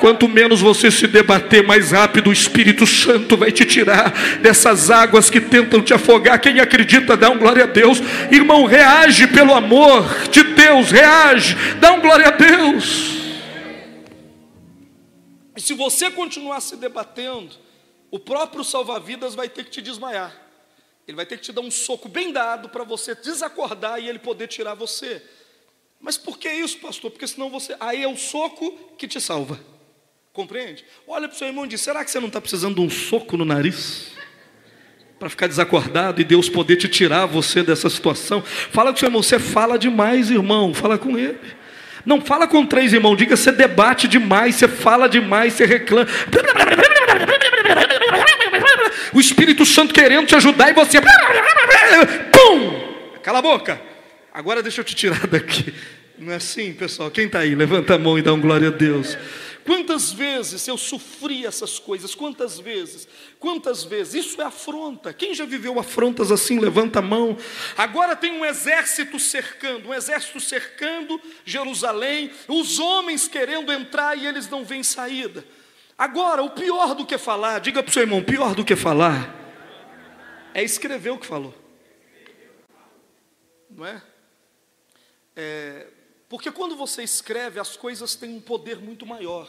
Quanto 0.00 0.28
menos 0.28 0.60
você 0.60 0.90
se 0.90 1.06
debater, 1.06 1.66
mais 1.66 1.92
rápido 1.92 2.28
o 2.28 2.32
Espírito 2.32 2.86
Santo 2.86 3.38
vai 3.38 3.50
te 3.50 3.64
tirar 3.64 4.12
dessas 4.42 4.90
águas 4.90 5.30
que 5.30 5.40
tentam 5.40 5.80
te 5.80 5.94
afogar. 5.94 6.38
Quem 6.38 6.60
acredita, 6.60 7.16
dá 7.16 7.30
um 7.30 7.38
glória 7.38 7.64
a 7.64 7.66
Deus. 7.66 8.00
Irmão, 8.30 8.66
reage 8.66 9.26
pelo 9.28 9.54
amor 9.54 10.28
de 10.30 10.42
Deus, 10.42 10.90
reage, 10.90 11.56
dá 11.80 11.92
um 11.94 12.02
glória 12.02 12.28
a 12.28 12.32
Deus. 12.32 13.23
Se 15.64 15.72
você 15.72 16.10
continuar 16.10 16.60
se 16.60 16.76
debatendo, 16.76 17.56
o 18.10 18.18
próprio 18.18 18.62
salva-vidas 18.62 19.34
vai 19.34 19.48
ter 19.48 19.64
que 19.64 19.70
te 19.70 19.80
desmaiar. 19.80 20.30
Ele 21.08 21.16
vai 21.16 21.24
ter 21.24 21.38
que 21.38 21.42
te 21.42 21.52
dar 21.52 21.62
um 21.62 21.70
soco 21.70 22.06
bem 22.06 22.32
dado 22.32 22.68
para 22.68 22.84
você 22.84 23.14
desacordar 23.14 23.98
e 23.98 24.06
ele 24.06 24.18
poder 24.18 24.46
tirar 24.46 24.74
você. 24.74 25.22
Mas 25.98 26.18
por 26.18 26.36
que 26.36 26.50
isso, 26.52 26.76
pastor? 26.80 27.10
Porque 27.10 27.26
senão 27.26 27.48
você. 27.48 27.74
Aí 27.80 28.02
é 28.02 28.06
o 28.06 28.14
soco 28.14 28.72
que 28.98 29.08
te 29.08 29.18
salva. 29.18 29.58
Compreende? 30.34 30.84
Olha 31.08 31.28
para 31.28 31.34
o 31.34 31.38
seu 31.38 31.48
irmão 31.48 31.64
e 31.64 31.68
diz: 31.68 31.80
será 31.80 32.04
que 32.04 32.10
você 32.10 32.20
não 32.20 32.28
está 32.28 32.42
precisando 32.42 32.74
de 32.74 32.82
um 32.82 32.90
soco 32.90 33.34
no 33.34 33.46
nariz? 33.46 34.12
Para 35.18 35.30
ficar 35.30 35.46
desacordado 35.46 36.20
e 36.20 36.24
Deus 36.24 36.50
poder 36.50 36.76
te 36.76 36.88
tirar 36.88 37.24
você 37.24 37.62
dessa 37.62 37.88
situação. 37.88 38.42
Fala 38.42 38.90
com 38.90 38.96
o 38.96 38.98
seu 38.98 39.06
irmão, 39.06 39.22
você 39.22 39.38
fala 39.38 39.78
demais, 39.78 40.30
irmão. 40.30 40.74
Fala 40.74 40.98
com 40.98 41.16
ele. 41.16 41.63
Não 42.04 42.20
fala 42.20 42.46
com 42.46 42.66
três 42.66 42.92
irmãos, 42.92 43.16
diga 43.16 43.36
você 43.36 43.50
debate 43.50 44.06
demais, 44.06 44.56
você 44.56 44.68
fala 44.68 45.08
demais, 45.08 45.54
você 45.54 45.64
reclama 45.64 46.06
o 49.12 49.20
Espírito 49.20 49.64
Santo 49.64 49.94
querendo 49.94 50.26
te 50.26 50.34
ajudar 50.34 50.70
e 50.70 50.74
você. 50.74 51.00
Pum! 52.32 53.18
Cala 53.22 53.38
a 53.38 53.42
boca! 53.42 53.80
Agora 54.32 54.62
deixa 54.62 54.80
eu 54.80 54.84
te 54.84 54.94
tirar 54.94 55.26
daqui. 55.28 55.72
Não 56.18 56.32
é 56.32 56.36
assim, 56.36 56.72
pessoal? 56.72 57.10
Quem 57.10 57.26
está 57.26 57.40
aí? 57.40 57.54
Levanta 57.54 57.94
a 57.94 57.98
mão 57.98 58.18
e 58.18 58.22
dá 58.22 58.32
um 58.32 58.40
glória 58.40 58.68
a 58.68 58.70
Deus. 58.70 59.16
Quantas 59.64 60.12
vezes 60.12 60.68
eu 60.68 60.76
sofri 60.76 61.46
essas 61.46 61.78
coisas? 61.78 62.14
Quantas 62.14 62.58
vezes? 62.58 63.08
Quantas 63.40 63.82
vezes? 63.82 64.26
Isso 64.26 64.42
é 64.42 64.44
afronta. 64.44 65.12
Quem 65.12 65.34
já 65.34 65.46
viveu 65.46 65.78
afrontas 65.78 66.30
assim? 66.30 66.58
Levanta 66.58 66.98
a 66.98 67.02
mão. 67.02 67.36
Agora 67.76 68.14
tem 68.14 68.32
um 68.32 68.44
exército 68.44 69.18
cercando, 69.18 69.88
um 69.88 69.94
exército 69.94 70.38
cercando 70.38 71.20
Jerusalém, 71.44 72.30
os 72.46 72.78
homens 72.78 73.26
querendo 73.26 73.72
entrar 73.72 74.16
e 74.18 74.26
eles 74.26 74.48
não 74.50 74.64
veem 74.64 74.82
saída. 74.82 75.44
Agora, 75.96 76.42
o 76.42 76.50
pior 76.50 76.94
do 76.94 77.06
que 77.06 77.16
falar, 77.16 77.60
diga 77.60 77.82
para 77.82 77.90
o 77.90 77.92
seu 77.92 78.02
irmão: 78.02 78.22
pior 78.22 78.54
do 78.54 78.64
que 78.64 78.76
falar 78.76 79.34
é 80.52 80.62
escrever 80.62 81.10
o 81.10 81.18
que 81.18 81.26
falou. 81.26 81.54
Não 83.70 83.86
é? 83.86 84.02
é? 85.34 85.86
Porque 86.28 86.50
quando 86.50 86.76
você 86.76 87.02
escreve, 87.02 87.60
as 87.60 87.76
coisas 87.76 88.14
têm 88.14 88.30
um 88.30 88.40
poder 88.40 88.78
muito 88.78 89.06
maior. 89.06 89.48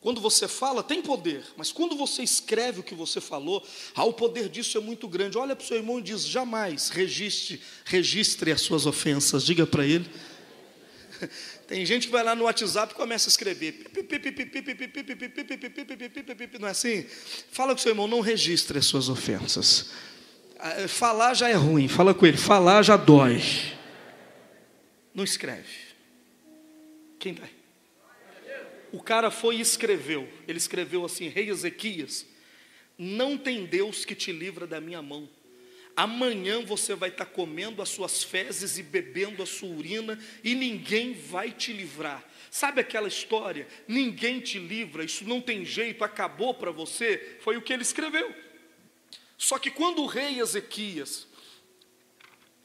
Quando 0.00 0.20
você 0.20 0.46
fala, 0.46 0.82
tem 0.82 1.02
poder, 1.02 1.44
mas 1.56 1.72
quando 1.72 1.96
você 1.96 2.22
escreve 2.22 2.80
o 2.80 2.82
que 2.82 2.94
você 2.94 3.20
falou, 3.20 3.66
ah, 3.94 4.04
o 4.04 4.12
poder 4.12 4.48
disso 4.48 4.78
é 4.78 4.80
muito 4.80 5.08
grande. 5.08 5.36
Olha 5.36 5.56
para 5.56 5.64
o 5.64 5.66
seu 5.66 5.76
irmão 5.76 5.98
e 5.98 6.02
diz: 6.02 6.24
jamais 6.24 6.90
registre, 6.90 7.60
registre 7.84 8.52
as 8.52 8.60
suas 8.60 8.86
ofensas. 8.86 9.44
Diga 9.44 9.66
para 9.66 9.84
ele. 9.84 10.08
Tem 11.66 11.84
gente 11.84 12.06
que 12.06 12.12
vai 12.12 12.22
lá 12.22 12.36
no 12.36 12.44
WhatsApp 12.44 12.92
e 12.92 12.96
começa 12.96 13.28
a 13.28 13.30
escrever. 13.30 13.90
Não 16.60 16.68
é 16.68 16.70
assim? 16.70 17.04
Fala 17.50 17.74
com 17.74 17.80
seu 17.80 17.90
irmão, 17.90 18.06
não 18.06 18.20
registre 18.20 18.78
as 18.78 18.86
suas 18.86 19.08
ofensas. 19.08 19.86
Falar 20.88 21.34
já 21.34 21.48
é 21.48 21.54
ruim, 21.54 21.88
fala 21.88 22.14
com 22.14 22.24
ele, 22.26 22.36
falar 22.36 22.82
já 22.82 22.96
dói. 22.96 23.42
Não 25.16 25.24
escreve. 25.24 25.74
Quem 27.18 27.32
vai? 27.32 27.50
O 28.92 29.02
cara 29.02 29.30
foi 29.30 29.56
e 29.56 29.62
escreveu. 29.62 30.28
Ele 30.46 30.58
escreveu 30.58 31.06
assim: 31.06 31.28
Rei 31.28 31.48
Ezequias, 31.48 32.26
não 32.98 33.38
tem 33.38 33.64
Deus 33.64 34.04
que 34.04 34.14
te 34.14 34.30
livra 34.30 34.66
da 34.66 34.78
minha 34.78 35.00
mão. 35.00 35.26
Amanhã 35.96 36.62
você 36.62 36.94
vai 36.94 37.08
estar 37.08 37.24
comendo 37.24 37.80
as 37.80 37.88
suas 37.88 38.22
fezes 38.22 38.76
e 38.76 38.82
bebendo 38.82 39.42
a 39.42 39.46
sua 39.46 39.70
urina 39.70 40.18
e 40.44 40.54
ninguém 40.54 41.14
vai 41.14 41.50
te 41.50 41.72
livrar. 41.72 42.22
Sabe 42.50 42.82
aquela 42.82 43.08
história? 43.08 43.66
Ninguém 43.88 44.40
te 44.40 44.58
livra, 44.58 45.02
isso 45.02 45.24
não 45.24 45.40
tem 45.40 45.64
jeito, 45.64 46.04
acabou 46.04 46.52
para 46.52 46.70
você. 46.70 47.38
Foi 47.40 47.56
o 47.56 47.62
que 47.62 47.72
ele 47.72 47.80
escreveu. 47.80 48.34
Só 49.38 49.58
que 49.58 49.70
quando 49.70 50.02
o 50.02 50.06
rei 50.06 50.38
Ezequias 50.40 51.26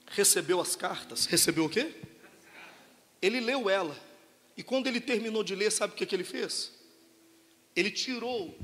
recebeu 0.07 0.59
as 0.59 0.75
cartas, 0.75 1.25
recebeu 1.25 1.63
o 1.63 1.69
quê? 1.69 2.10
Ele 3.21 3.39
leu 3.39 3.69
ela. 3.69 3.97
E 4.57 4.63
quando 4.63 4.87
ele 4.87 4.99
terminou 4.99 5.43
de 5.43 5.55
ler, 5.55 5.71
sabe 5.71 5.93
o 5.93 5.95
que, 5.95 6.05
que 6.05 6.15
ele 6.15 6.23
fez? 6.23 6.71
Ele 7.75 7.91
tirou 7.91 8.57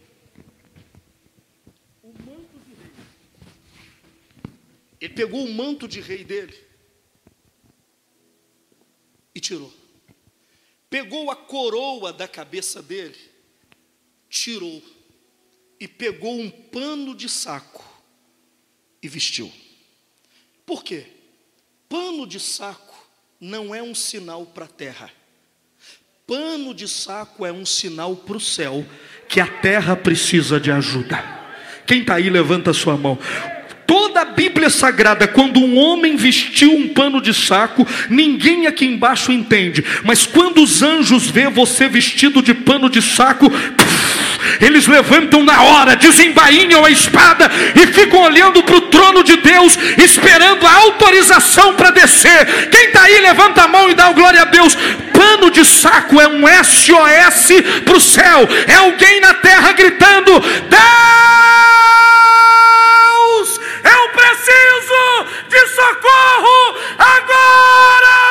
Ele 5.00 5.14
pegou 5.14 5.46
o 5.46 5.54
manto 5.54 5.88
de 5.88 6.02
rei 6.02 6.24
dele 6.24 6.56
e 9.34 9.40
tirou. 9.40 9.72
Pegou 10.90 11.30
a 11.30 11.36
coroa 11.36 12.12
da 12.12 12.28
cabeça 12.28 12.82
dele, 12.82 13.18
tirou. 14.30 14.82
E 15.80 15.88
pegou 15.88 16.40
um 16.40 16.50
pano 16.50 17.14
de 17.14 17.30
saco 17.30 17.86
e 19.02 19.08
vestiu. 19.08 19.52
Por 20.66 20.84
quê? 20.84 21.06
Pano 21.88 22.26
de 22.26 22.40
saco 22.40 22.87
não 23.40 23.74
é 23.74 23.82
um 23.82 23.94
sinal 23.94 24.46
para 24.46 24.66
a 24.66 24.68
terra. 24.68 25.10
Pano 26.26 26.74
de 26.74 26.88
saco 26.88 27.46
é 27.46 27.52
um 27.52 27.66
sinal 27.66 28.16
para 28.16 28.38
o 28.38 28.42
céu, 28.42 28.86
que 29.30 29.40
a 29.40 29.48
terra 29.48 29.96
precisa 29.96 30.60
de 30.60 30.72
ajuda. 30.72 31.24
Quem 31.86 32.02
está 32.02 32.16
aí, 32.16 32.30
levanta 32.30 32.72
a 32.72 32.74
sua 32.74 32.98
mão. 32.98 33.18
Toda 33.86 34.22
a 34.22 34.26
Bíblia 34.26 34.70
Sagrada, 34.70 35.26
quando 35.26 35.62
um 35.62 35.78
homem 35.78 36.18
vestiu 36.18 36.76
um 36.76 36.90
pano 36.90 37.22
de 37.22 37.34
saco, 37.34 37.88
ninguém 38.10 38.68
aqui 38.68 38.86
embaixo 38.86 39.32
entende. 39.32 39.82
Mas 40.04 40.26
quando 40.26 40.62
os 40.62 40.82
anjos 40.82 41.28
vê 41.28 41.50
você 41.50 41.88
vestido 41.88 42.42
de 42.42 42.54
pano 42.54 42.90
de 42.90 43.02
saco, 43.02 43.46
eles 44.62 44.88
levantam 44.88 45.44
na 45.44 45.62
hora, 45.62 45.96
desembainham 45.96 46.86
a 46.86 46.90
espada 46.90 47.50
e 47.76 47.88
ficam 47.88 48.22
olhando 48.22 48.64
para 48.64 48.76
o 48.76 48.82
trono 48.82 49.24
de 49.24 49.38
Deus, 49.38 49.78
esperando 49.98 50.66
a 50.66 50.74
autorização 50.74 51.74
para 51.76 51.92
descer. 51.92 52.70
Quem 52.70 52.88
está 52.88 53.04
aí, 53.04 53.20
levanta 53.20 53.64
a 53.64 53.68
mão 53.68 53.90
e 53.90 53.94
dá 53.94 54.12
glória 54.12 54.42
a 54.42 54.46
Deus. 54.46 54.76
Pano 55.14 55.50
de 55.50 55.66
saco 55.66 56.22
é 56.22 56.28
um 56.28 56.44
SOS 56.64 57.50
para 57.84 57.98
o 57.98 58.02
céu, 58.02 58.48
é 58.68 58.76
alguém 58.76 59.20
na 59.20 59.34
terra 59.36 59.72
gritando: 59.74 60.40
Deus, 60.40 60.80
eu 63.84 64.10
preciso 64.10 65.26
de 65.50 65.68
socorro 65.68 66.78
agora 66.98 68.27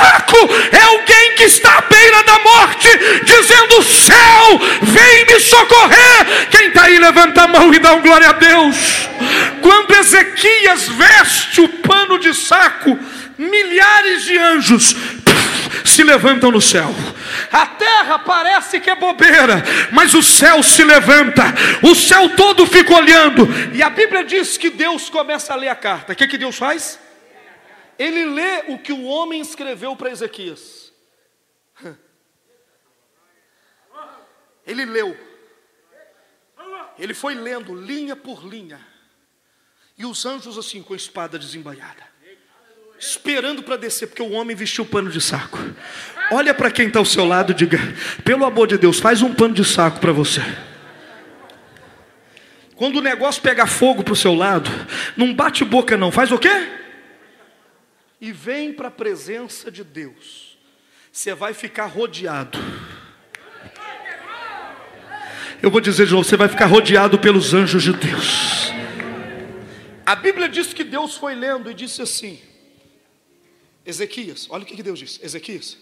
dá! 0.00 0.26
é 0.72 0.82
alguém 0.82 1.34
que 1.36 1.44
está 1.44 1.78
à 1.78 1.80
beira 1.82 2.22
da 2.24 2.38
morte, 2.40 2.88
dizendo: 3.24 3.82
Céu, 3.82 4.60
vem 4.82 5.26
me 5.26 5.40
socorrer. 5.40 6.48
Quem 6.50 6.68
está 6.68 6.84
aí, 6.84 6.98
levanta 6.98 7.42
a 7.42 7.48
mão 7.48 7.72
e 7.72 7.78
dá 7.78 7.94
um 7.94 8.02
glória 8.02 8.30
a 8.30 8.32
Deus. 8.32 8.76
Quando 9.60 9.94
Ezequias 9.94 10.88
veste 10.88 11.60
o 11.60 11.68
pano 11.68 12.18
de 12.18 12.34
saco, 12.34 12.98
milhares 13.38 14.24
de 14.24 14.38
anjos 14.38 14.96
se 15.84 16.02
levantam 16.02 16.50
no 16.50 16.60
céu. 16.60 16.94
A 17.50 17.66
terra 17.66 18.18
parece 18.18 18.80
que 18.80 18.90
é 18.90 18.94
bobeira, 18.94 19.62
mas 19.92 20.14
o 20.14 20.22
céu 20.22 20.62
se 20.62 20.84
levanta, 20.84 21.42
o 21.82 21.94
céu 21.94 22.30
todo 22.30 22.66
fica 22.66 22.94
olhando, 22.94 23.48
e 23.72 23.82
a 23.82 23.90
Bíblia 23.90 24.24
diz 24.24 24.56
que 24.56 24.70
Deus 24.70 25.08
começa 25.08 25.52
a 25.52 25.56
ler 25.56 25.68
a 25.68 25.74
carta. 25.74 26.12
O 26.12 26.16
que, 26.16 26.26
que 26.26 26.38
Deus 26.38 26.56
faz? 26.56 27.05
Ele 27.98 28.24
lê 28.26 28.72
o 28.72 28.78
que 28.78 28.92
o 28.92 29.04
homem 29.04 29.40
escreveu 29.40 29.96
para 29.96 30.10
Ezequias. 30.10 30.92
Ele 34.66 34.84
leu. 34.84 35.16
Ele 36.98 37.14
foi 37.14 37.34
lendo 37.34 37.74
linha 37.74 38.16
por 38.16 38.44
linha. 38.44 38.80
E 39.96 40.04
os 40.04 40.26
anjos 40.26 40.58
assim 40.58 40.82
com 40.82 40.92
a 40.92 40.96
espada 40.96 41.38
desembanhada 41.38 42.16
esperando 42.98 43.62
para 43.62 43.76
descer, 43.76 44.06
porque 44.06 44.22
o 44.22 44.32
homem 44.32 44.56
vestiu 44.56 44.84
pano 44.84 45.10
de 45.10 45.20
saco. 45.20 45.58
Olha 46.30 46.54
para 46.54 46.70
quem 46.70 46.88
está 46.88 46.98
ao 46.98 47.04
seu 47.04 47.24
lado 47.24 47.52
e 47.52 47.54
diga: 47.54 47.78
pelo 48.24 48.44
amor 48.44 48.66
de 48.66 48.78
Deus, 48.78 48.98
faz 48.98 49.22
um 49.22 49.34
pano 49.34 49.54
de 49.54 49.64
saco 49.64 50.00
para 50.00 50.12
você. 50.12 50.42
Quando 52.74 52.96
o 52.96 53.02
negócio 53.02 53.40
pega 53.40 53.66
fogo 53.66 54.02
para 54.02 54.12
o 54.12 54.16
seu 54.16 54.34
lado, 54.34 54.70
não 55.16 55.32
bate 55.32 55.64
boca, 55.64 55.96
não, 55.96 56.10
faz 56.10 56.30
o 56.30 56.38
quê? 56.38 56.85
E 58.20 58.32
vem 58.32 58.72
para 58.72 58.88
a 58.88 58.90
presença 58.90 59.70
de 59.70 59.84
Deus, 59.84 60.58
você 61.12 61.34
vai 61.34 61.52
ficar 61.52 61.86
rodeado. 61.86 62.58
Eu 65.62 65.70
vou 65.70 65.80
dizer 65.80 66.06
de 66.06 66.12
novo: 66.12 66.24
você 66.24 66.36
vai 66.36 66.48
ficar 66.48 66.66
rodeado 66.66 67.18
pelos 67.18 67.52
anjos 67.54 67.82
de 67.82 67.92
Deus. 67.92 68.70
A 70.04 70.14
Bíblia 70.14 70.48
diz 70.48 70.72
que 70.72 70.84
Deus 70.84 71.16
foi 71.16 71.34
lendo 71.34 71.70
e 71.70 71.74
disse 71.74 72.00
assim: 72.00 72.40
Ezequias, 73.84 74.46
olha 74.50 74.62
o 74.62 74.66
que 74.66 74.82
Deus 74.82 74.98
disse: 74.98 75.24
Ezequias, 75.24 75.76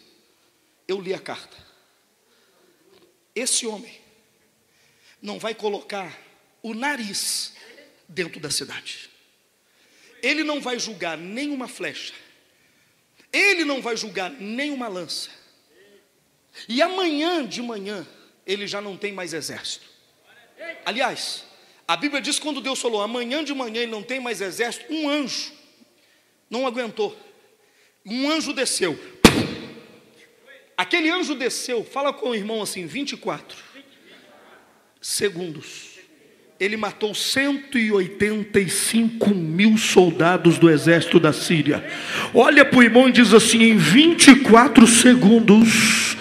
eu 0.89 1.01
li 1.01 1.13
a 1.13 1.19
carta. 1.19 1.57
Esse 3.35 3.67
homem 3.67 4.01
não 5.21 5.39
vai 5.39 5.55
colocar 5.55 6.17
o 6.63 6.73
nariz 6.73 7.55
dentro 8.09 8.41
da 8.41 8.51
cidade. 8.51 9.11
Ele 10.23 10.43
não 10.43 10.61
vai 10.61 10.79
julgar 10.79 11.19
nenhuma 11.19 11.69
flecha. 11.69 12.15
Ele 13.35 13.65
não 13.65 13.83
vai 13.83 13.97
julgar 13.97 14.31
nenhuma 14.31 14.89
lança. 14.89 15.29
E 16.69 16.81
amanhã 16.81 17.45
de 17.45 17.61
manhã 17.61 18.07
ele 18.47 18.67
já 18.67 18.81
não 18.81 18.97
tem 18.97 19.13
mais 19.13 19.35
exército. 19.35 19.87
Aliás, 20.87 21.45
a 21.87 21.97
Bíblia 21.97 22.23
diz 22.23 22.39
quando 22.39 22.61
Deus 22.61 22.81
falou 22.81 23.03
amanhã 23.03 23.45
de 23.45 23.53
manhã 23.53 23.83
ele 23.83 23.91
não 23.91 24.03
tem 24.03 24.21
mais 24.21 24.41
exército, 24.41 24.91
um 24.91 25.09
anjo 25.09 25.53
não 26.49 26.67
aguentou 26.67 27.15
um 28.05 28.31
anjo 28.31 28.53
desceu. 28.53 28.99
Aquele 30.77 31.11
anjo 31.11 31.35
desceu, 31.35 31.85
fala 31.85 32.13
com 32.13 32.31
o 32.31 32.35
irmão 32.35 32.61
assim, 32.61 32.85
24 32.87 33.57
segundos. 35.01 35.94
Ele 36.61 36.77
matou 36.77 37.13
185 37.13 39.35
mil 39.35 39.77
soldados 39.77 40.57
do 40.57 40.71
exército 40.71 41.19
da 41.19 41.33
Síria. 41.33 41.85
Olha 42.33 42.65
para 42.65 42.79
o 42.79 42.83
irmão 42.83 43.09
e 43.09 43.13
diz 43.13 43.35
assim: 43.35 43.65
em 43.65 43.77
24 43.77 44.87
segundos 44.87 46.17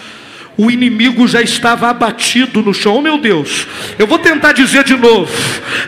o 0.58 0.69
inimigo 0.69 1.28
já 1.28 1.41
estava 1.41 1.89
abatido 1.89 2.62
no 2.62 2.74
chão. 2.74 2.98
Oh, 2.98 3.02
meu 3.02 3.17
Deus, 3.17 3.67
eu 3.98 4.08
vou 4.08 4.19
tentar 4.19 4.54
dizer 4.54 4.84
de 4.84 4.96
novo. 4.96 5.32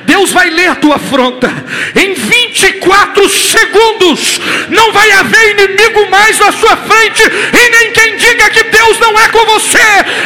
Deus 0.06 0.32
vai 0.32 0.50
ler 0.50 0.68
a 0.68 0.76
tua 0.76 0.96
afronta. 0.96 1.52
Em 1.96 2.14
24 2.14 3.30
segundos, 3.30 4.40
não 4.70 4.92
vai 4.92 5.12
haver 5.12 5.52
inimigo 5.52 6.10
mais 6.10 6.40
à 6.42 6.52
sua 6.52 6.76
frente, 6.78 7.24
e 7.24 7.70
nem 7.70 7.92
quem 7.92 8.18
diga 8.18 8.50
que 8.50 8.64
Deus 8.64 9.00
não 9.00 9.20
é 9.20 9.28
com 9.30 9.46
você, 9.46 9.78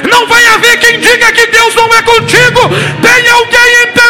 não 0.09 0.25
vai 0.27 0.45
haver 0.47 0.79
quem 0.79 0.99
diga 0.99 1.31
que 1.31 1.47
Deus 1.47 1.75
não 1.75 1.93
é 1.93 2.01
contigo. 2.01 2.61
Tem 3.01 3.29
alguém 3.29 3.83
entendendo? 3.83 4.08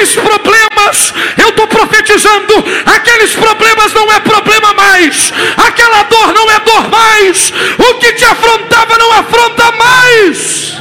Aqueles 0.00 0.16
problemas, 0.16 1.14
eu 1.36 1.50
estou 1.50 1.66
profetizando, 1.66 2.54
aqueles 2.86 3.34
problemas 3.34 3.92
não 3.92 4.10
é 4.10 4.18
problema 4.20 4.72
mais, 4.72 5.30
aquela 5.58 6.02
dor 6.04 6.32
não 6.32 6.50
é 6.50 6.58
dor 6.60 6.88
mais, 6.88 7.52
o 7.78 7.94
que 7.98 8.12
te 8.14 8.24
afrontava 8.24 8.96
não 8.96 9.12
afronta 9.12 9.72
mais. 9.72 10.78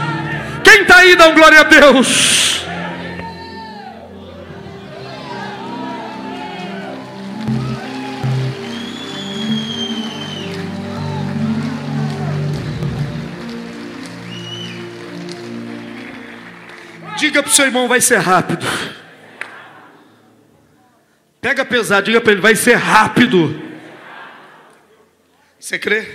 Quem 0.64 0.82
está 0.82 0.98
aí, 0.98 1.16
dá 1.18 1.28
um 1.28 1.34
glória 1.34 1.60
a 1.60 1.64
Deus. 1.64 2.50
Diga 17.18 17.44
para 17.44 17.50
o 17.50 17.54
seu 17.54 17.66
irmão, 17.66 17.86
vai 17.86 18.00
ser 18.00 18.20
rápido. 18.20 18.66
Pega 21.42 21.64
pesado, 21.64 22.06
diga 22.06 22.20
para 22.20 22.34
ele, 22.34 22.42
vai 22.42 22.56
ser 22.56 22.76
rápido. 22.76 23.50
Você 25.58 25.80
crê? 25.80 26.06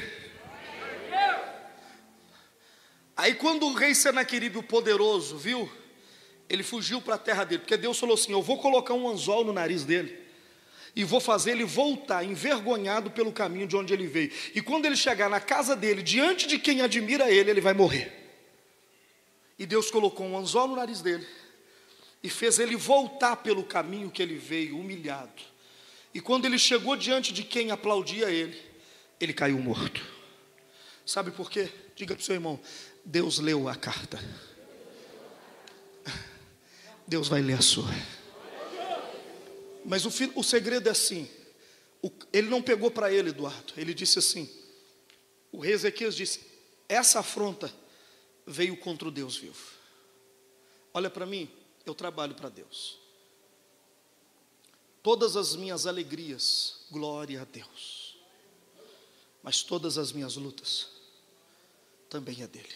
Aí 3.16 3.34
quando 3.34 3.66
o 3.66 3.74
rei 3.74 3.94
Senaqueribe, 3.94 4.58
o 4.58 4.62
poderoso, 4.62 5.38
viu, 5.38 5.70
ele 6.48 6.62
fugiu 6.62 7.00
para 7.00 7.14
a 7.14 7.18
terra 7.18 7.44
dele, 7.44 7.60
porque 7.60 7.76
Deus 7.76 7.98
falou 7.98 8.14
assim: 8.14 8.32
Eu 8.32 8.42
vou 8.42 8.58
colocar 8.58 8.92
um 8.92 9.08
anzol 9.08 9.44
no 9.44 9.52
nariz 9.52 9.84
dele, 9.84 10.18
e 10.94 11.04
vou 11.04 11.20
fazer 11.20 11.52
ele 11.52 11.64
voltar 11.64 12.22
envergonhado 12.22 13.10
pelo 13.10 13.32
caminho 13.32 13.66
de 13.66 13.76
onde 13.76 13.94
ele 13.94 14.06
veio. 14.06 14.30
E 14.54 14.60
quando 14.60 14.84
ele 14.84 14.96
chegar 14.96 15.30
na 15.30 15.40
casa 15.40 15.74
dele, 15.74 16.02
diante 16.02 16.46
de 16.46 16.58
quem 16.58 16.82
admira 16.82 17.30
ele, 17.30 17.50
ele 17.50 17.60
vai 17.62 17.72
morrer. 17.72 18.12
E 19.58 19.64
Deus 19.64 19.90
colocou 19.90 20.26
um 20.26 20.36
anzol 20.36 20.68
no 20.68 20.76
nariz 20.76 21.00
dele 21.00 21.26
e 22.24 22.30
fez 22.30 22.58
ele 22.58 22.74
voltar 22.74 23.36
pelo 23.36 23.62
caminho 23.62 24.10
que 24.10 24.22
ele 24.22 24.36
veio, 24.36 24.78
humilhado. 24.78 25.42
E 26.14 26.22
quando 26.22 26.46
ele 26.46 26.58
chegou 26.58 26.96
diante 26.96 27.34
de 27.34 27.44
quem 27.44 27.70
aplaudia 27.70 28.30
ele, 28.30 28.58
ele 29.20 29.34
caiu 29.34 29.58
morto. 29.58 30.02
Sabe 31.04 31.30
por 31.30 31.50
quê? 31.50 31.70
Diga 31.94 32.14
para 32.14 32.22
o 32.22 32.24
seu 32.24 32.34
irmão: 32.34 32.58
Deus 33.04 33.38
leu 33.38 33.68
a 33.68 33.76
carta. 33.76 34.18
Deus 37.06 37.28
vai 37.28 37.42
ler 37.42 37.58
a 37.58 37.60
sua. 37.60 37.90
Mas 39.84 40.06
o, 40.06 40.10
o 40.34 40.42
segredo 40.42 40.88
é 40.88 40.92
assim: 40.92 41.28
o, 42.00 42.10
ele 42.32 42.48
não 42.48 42.62
pegou 42.62 42.90
para 42.90 43.12
ele, 43.12 43.28
Eduardo. 43.28 43.74
Ele 43.76 43.92
disse 43.92 44.18
assim: 44.18 44.50
o 45.52 45.58
rei 45.58 45.74
Ezequias 45.74 46.16
disse: 46.16 46.40
essa 46.88 47.20
afronta 47.20 47.70
veio 48.46 48.78
contra 48.78 49.06
o 49.08 49.10
Deus 49.10 49.36
vivo. 49.36 49.74
Olha 50.94 51.10
para 51.10 51.26
mim, 51.26 51.50
eu 51.84 51.94
trabalho 51.94 52.34
para 52.34 52.48
Deus. 52.48 52.98
Todas 55.02 55.36
as 55.36 55.54
minhas 55.54 55.86
alegrias, 55.86 56.86
glória 56.90 57.42
a 57.42 57.44
Deus. 57.44 58.16
Mas 59.42 59.62
todas 59.62 59.98
as 59.98 60.12
minhas 60.12 60.36
lutas, 60.36 60.88
também 62.08 62.42
é 62.42 62.46
dele. 62.46 62.74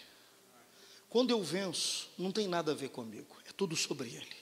Quando 1.09 1.31
eu 1.31 1.43
venço, 1.43 2.11
não 2.19 2.31
tem 2.31 2.47
nada 2.47 2.73
a 2.73 2.75
ver 2.75 2.91
comigo, 2.91 3.35
é 3.47 3.53
tudo 3.53 3.75
sobre 3.75 4.09
ele. 4.09 4.37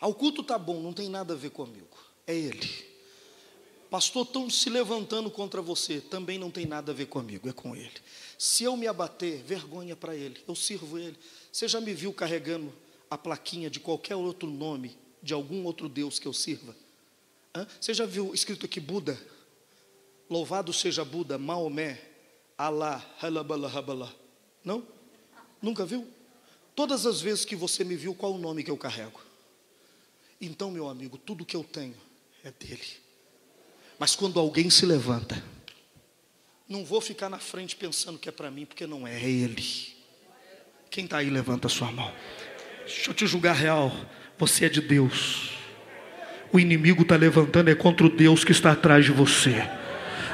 Ao 0.00 0.14
culto 0.14 0.44
tá 0.44 0.56
bom, 0.56 0.80
não 0.80 0.92
tem 0.92 1.08
nada 1.08 1.34
a 1.34 1.36
ver 1.36 1.50
comigo, 1.50 1.98
é 2.24 2.36
ele. 2.36 2.88
Pastor, 3.90 4.24
estão 4.24 4.48
se 4.48 4.70
levantando 4.70 5.30
contra 5.30 5.60
você, 5.60 6.00
também 6.00 6.38
não 6.38 6.50
tem 6.50 6.66
nada 6.66 6.92
a 6.92 6.94
ver 6.94 7.06
comigo, 7.06 7.48
é 7.48 7.52
com 7.52 7.74
ele. 7.74 8.00
Se 8.38 8.62
eu 8.62 8.76
me 8.76 8.86
abater, 8.86 9.42
vergonha 9.42 9.96
para 9.96 10.14
ele, 10.14 10.40
eu 10.46 10.54
sirvo 10.54 10.98
ele. 10.98 11.18
Você 11.50 11.66
já 11.66 11.80
me 11.80 11.92
viu 11.94 12.12
carregando 12.12 12.72
a 13.10 13.16
plaquinha 13.16 13.70
de 13.70 13.80
qualquer 13.80 14.16
outro 14.16 14.50
nome, 14.50 14.96
de 15.22 15.34
algum 15.34 15.64
outro 15.64 15.88
Deus 15.88 16.18
que 16.18 16.26
eu 16.26 16.32
sirva? 16.32 16.74
Hã? 17.54 17.66
Você 17.80 17.94
já 17.94 18.06
viu 18.06 18.34
escrito 18.34 18.66
aqui 18.66 18.80
Buda? 18.80 19.18
Louvado 20.28 20.72
seja 20.72 21.04
Buda, 21.04 21.38
Maomé, 21.38 22.00
Alá, 22.56 23.04
Halabala, 23.20 24.14
Não? 24.64 24.86
Nunca 25.62 25.86
viu? 25.86 26.06
Todas 26.74 27.06
as 27.06 27.20
vezes 27.20 27.44
que 27.44 27.56
você 27.56 27.82
me 27.82 27.96
viu, 27.96 28.14
qual 28.14 28.34
o 28.34 28.38
nome 28.38 28.62
que 28.62 28.70
eu 28.70 28.76
carrego? 28.76 29.20
Então, 30.40 30.70
meu 30.70 30.88
amigo, 30.88 31.18
tudo 31.18 31.44
que 31.44 31.56
eu 31.56 31.64
tenho 31.64 31.96
é 32.44 32.52
dele. 32.52 32.86
Mas 33.98 34.14
quando 34.14 34.38
alguém 34.38 34.70
se 34.70 34.86
levanta, 34.86 35.42
não 36.68 36.84
vou 36.84 37.00
ficar 37.00 37.28
na 37.28 37.38
frente 37.38 37.74
pensando 37.74 38.18
que 38.18 38.28
é 38.28 38.32
para 38.32 38.50
mim, 38.50 38.64
porque 38.64 38.86
não 38.86 39.06
é, 39.06 39.16
é 39.16 39.28
Ele. 39.28 39.96
Quem 40.90 41.04
está 41.04 41.18
aí, 41.18 41.30
levanta 41.30 41.66
a 41.66 41.70
sua 41.70 41.90
mão. 41.90 42.12
Deixa 42.88 43.10
eu 43.10 43.14
te 43.14 43.26
julgar 43.26 43.54
real. 43.54 43.94
Você 44.38 44.64
é 44.64 44.68
de 44.68 44.80
Deus. 44.80 45.50
O 46.50 46.58
inimigo 46.58 47.02
está 47.02 47.16
levantando 47.16 47.70
é 47.70 47.74
contra 47.74 48.06
o 48.06 48.10
Deus 48.10 48.44
que 48.44 48.52
está 48.52 48.72
atrás 48.72 49.04
de 49.04 49.12
você 49.12 49.62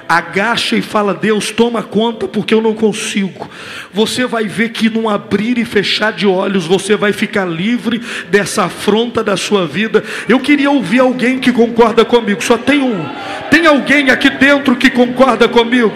agacha 0.08 0.76
e 0.76 0.82
fala: 0.82 1.14
Deus, 1.14 1.50
toma 1.50 1.82
conta, 1.82 2.26
porque 2.26 2.54
eu 2.54 2.60
não 2.60 2.74
consigo. 2.74 3.48
Você 3.92 4.26
vai 4.26 4.44
ver 4.44 4.70
que 4.70 4.90
num 4.90 5.08
abrir 5.08 5.58
e 5.58 5.64
fechar 5.64 6.12
de 6.12 6.26
olhos, 6.26 6.66
você 6.66 6.96
vai 6.96 7.12
ficar 7.12 7.44
livre 7.44 8.00
dessa 8.28 8.64
afronta 8.64 9.22
da 9.22 9.36
sua 9.36 9.66
vida. 9.66 10.02
Eu 10.28 10.40
queria 10.40 10.70
ouvir 10.70 11.00
alguém 11.00 11.38
que 11.38 11.52
concorda 11.52 12.04
comigo, 12.04 12.42
só 12.42 12.56
tem 12.56 12.80
um. 12.80 13.04
Tem 13.50 13.66
alguém 13.66 14.10
aqui 14.10 14.30
dentro 14.30 14.76
que 14.76 14.90
concorda 14.90 15.48
comigo? 15.48 15.94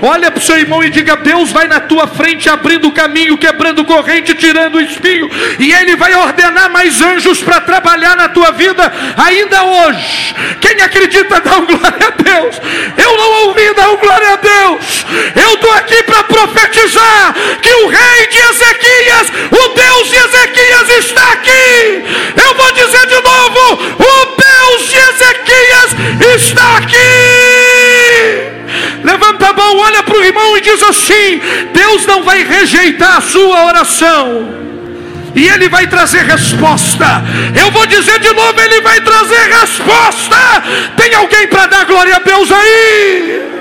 Olha 0.00 0.30
para 0.30 0.38
o 0.38 0.42
seu 0.42 0.58
irmão 0.58 0.82
e 0.82 0.90
diga: 0.90 1.16
Deus 1.16 1.50
vai 1.50 1.66
na 1.66 1.80
tua 1.80 2.06
frente 2.06 2.48
abrindo 2.48 2.88
o 2.88 2.92
caminho, 2.92 3.38
quebrando 3.38 3.84
corrente, 3.84 4.34
tirando 4.34 4.76
o 4.76 4.80
espinho, 4.80 5.28
e 5.58 5.72
Ele 5.72 5.96
vai 5.96 6.14
ordenar 6.14 6.70
mais 6.70 7.00
anjos 7.02 7.42
para 7.42 7.60
trabalhar 7.60 8.16
na 8.16 8.28
tua 8.28 8.50
vida 8.52 8.92
ainda 9.16 9.64
hoje. 9.64 10.34
Quem 10.60 10.80
acredita, 10.82 11.40
dá 11.40 11.58
um 11.58 11.66
glória 11.66 12.08
a 12.08 12.22
Deus. 12.22 12.60
Eu 12.96 13.16
não 13.16 13.49
dá 13.74 13.90
um 13.90 13.96
glória 13.96 14.32
a 14.32 14.36
Deus. 14.36 15.06
Eu 15.34 15.54
estou 15.54 15.72
aqui 15.72 16.02
para 16.04 16.24
profetizar 16.24 17.34
que 17.60 17.72
o 17.72 17.88
rei 17.88 18.26
de 18.28 18.38
Ezequias, 18.38 19.32
o 19.50 19.68
Deus 19.74 20.08
de 20.08 20.16
Ezequias 20.16 20.88
está 20.98 21.32
aqui. 21.32 22.04
Eu 22.42 22.54
vou 22.54 22.72
dizer 22.72 23.06
de 23.06 23.20
novo: 23.20 23.82
o 23.98 24.26
Deus 24.36 24.88
de 24.88 24.96
Ezequias 24.96 25.96
está 26.36 26.78
aqui. 26.78 26.96
Levanta 29.02 29.48
a 29.48 29.52
mão, 29.52 29.78
olha 29.78 30.02
para 30.02 30.18
o 30.18 30.24
irmão 30.24 30.56
e 30.56 30.60
diz 30.60 30.82
assim: 30.82 31.40
Deus 31.72 32.06
não 32.06 32.22
vai 32.22 32.44
rejeitar 32.44 33.18
a 33.18 33.20
sua 33.20 33.66
oração 33.66 34.69
e 35.34 35.48
Ele 35.48 35.68
vai 35.68 35.86
trazer 35.86 36.24
resposta. 36.24 37.22
Eu 37.54 37.70
vou 37.70 37.86
dizer 37.86 38.18
de 38.20 38.32
novo: 38.32 38.60
Ele 38.60 38.80
vai 38.80 39.00
trazer 39.00 39.50
resposta. 39.60 40.36
Tem 40.96 41.14
alguém 41.14 41.46
para 41.48 41.66
dar 41.66 41.84
glória 41.84 42.16
a 42.16 42.20
Deus 42.20 42.50
aí? 42.50 43.59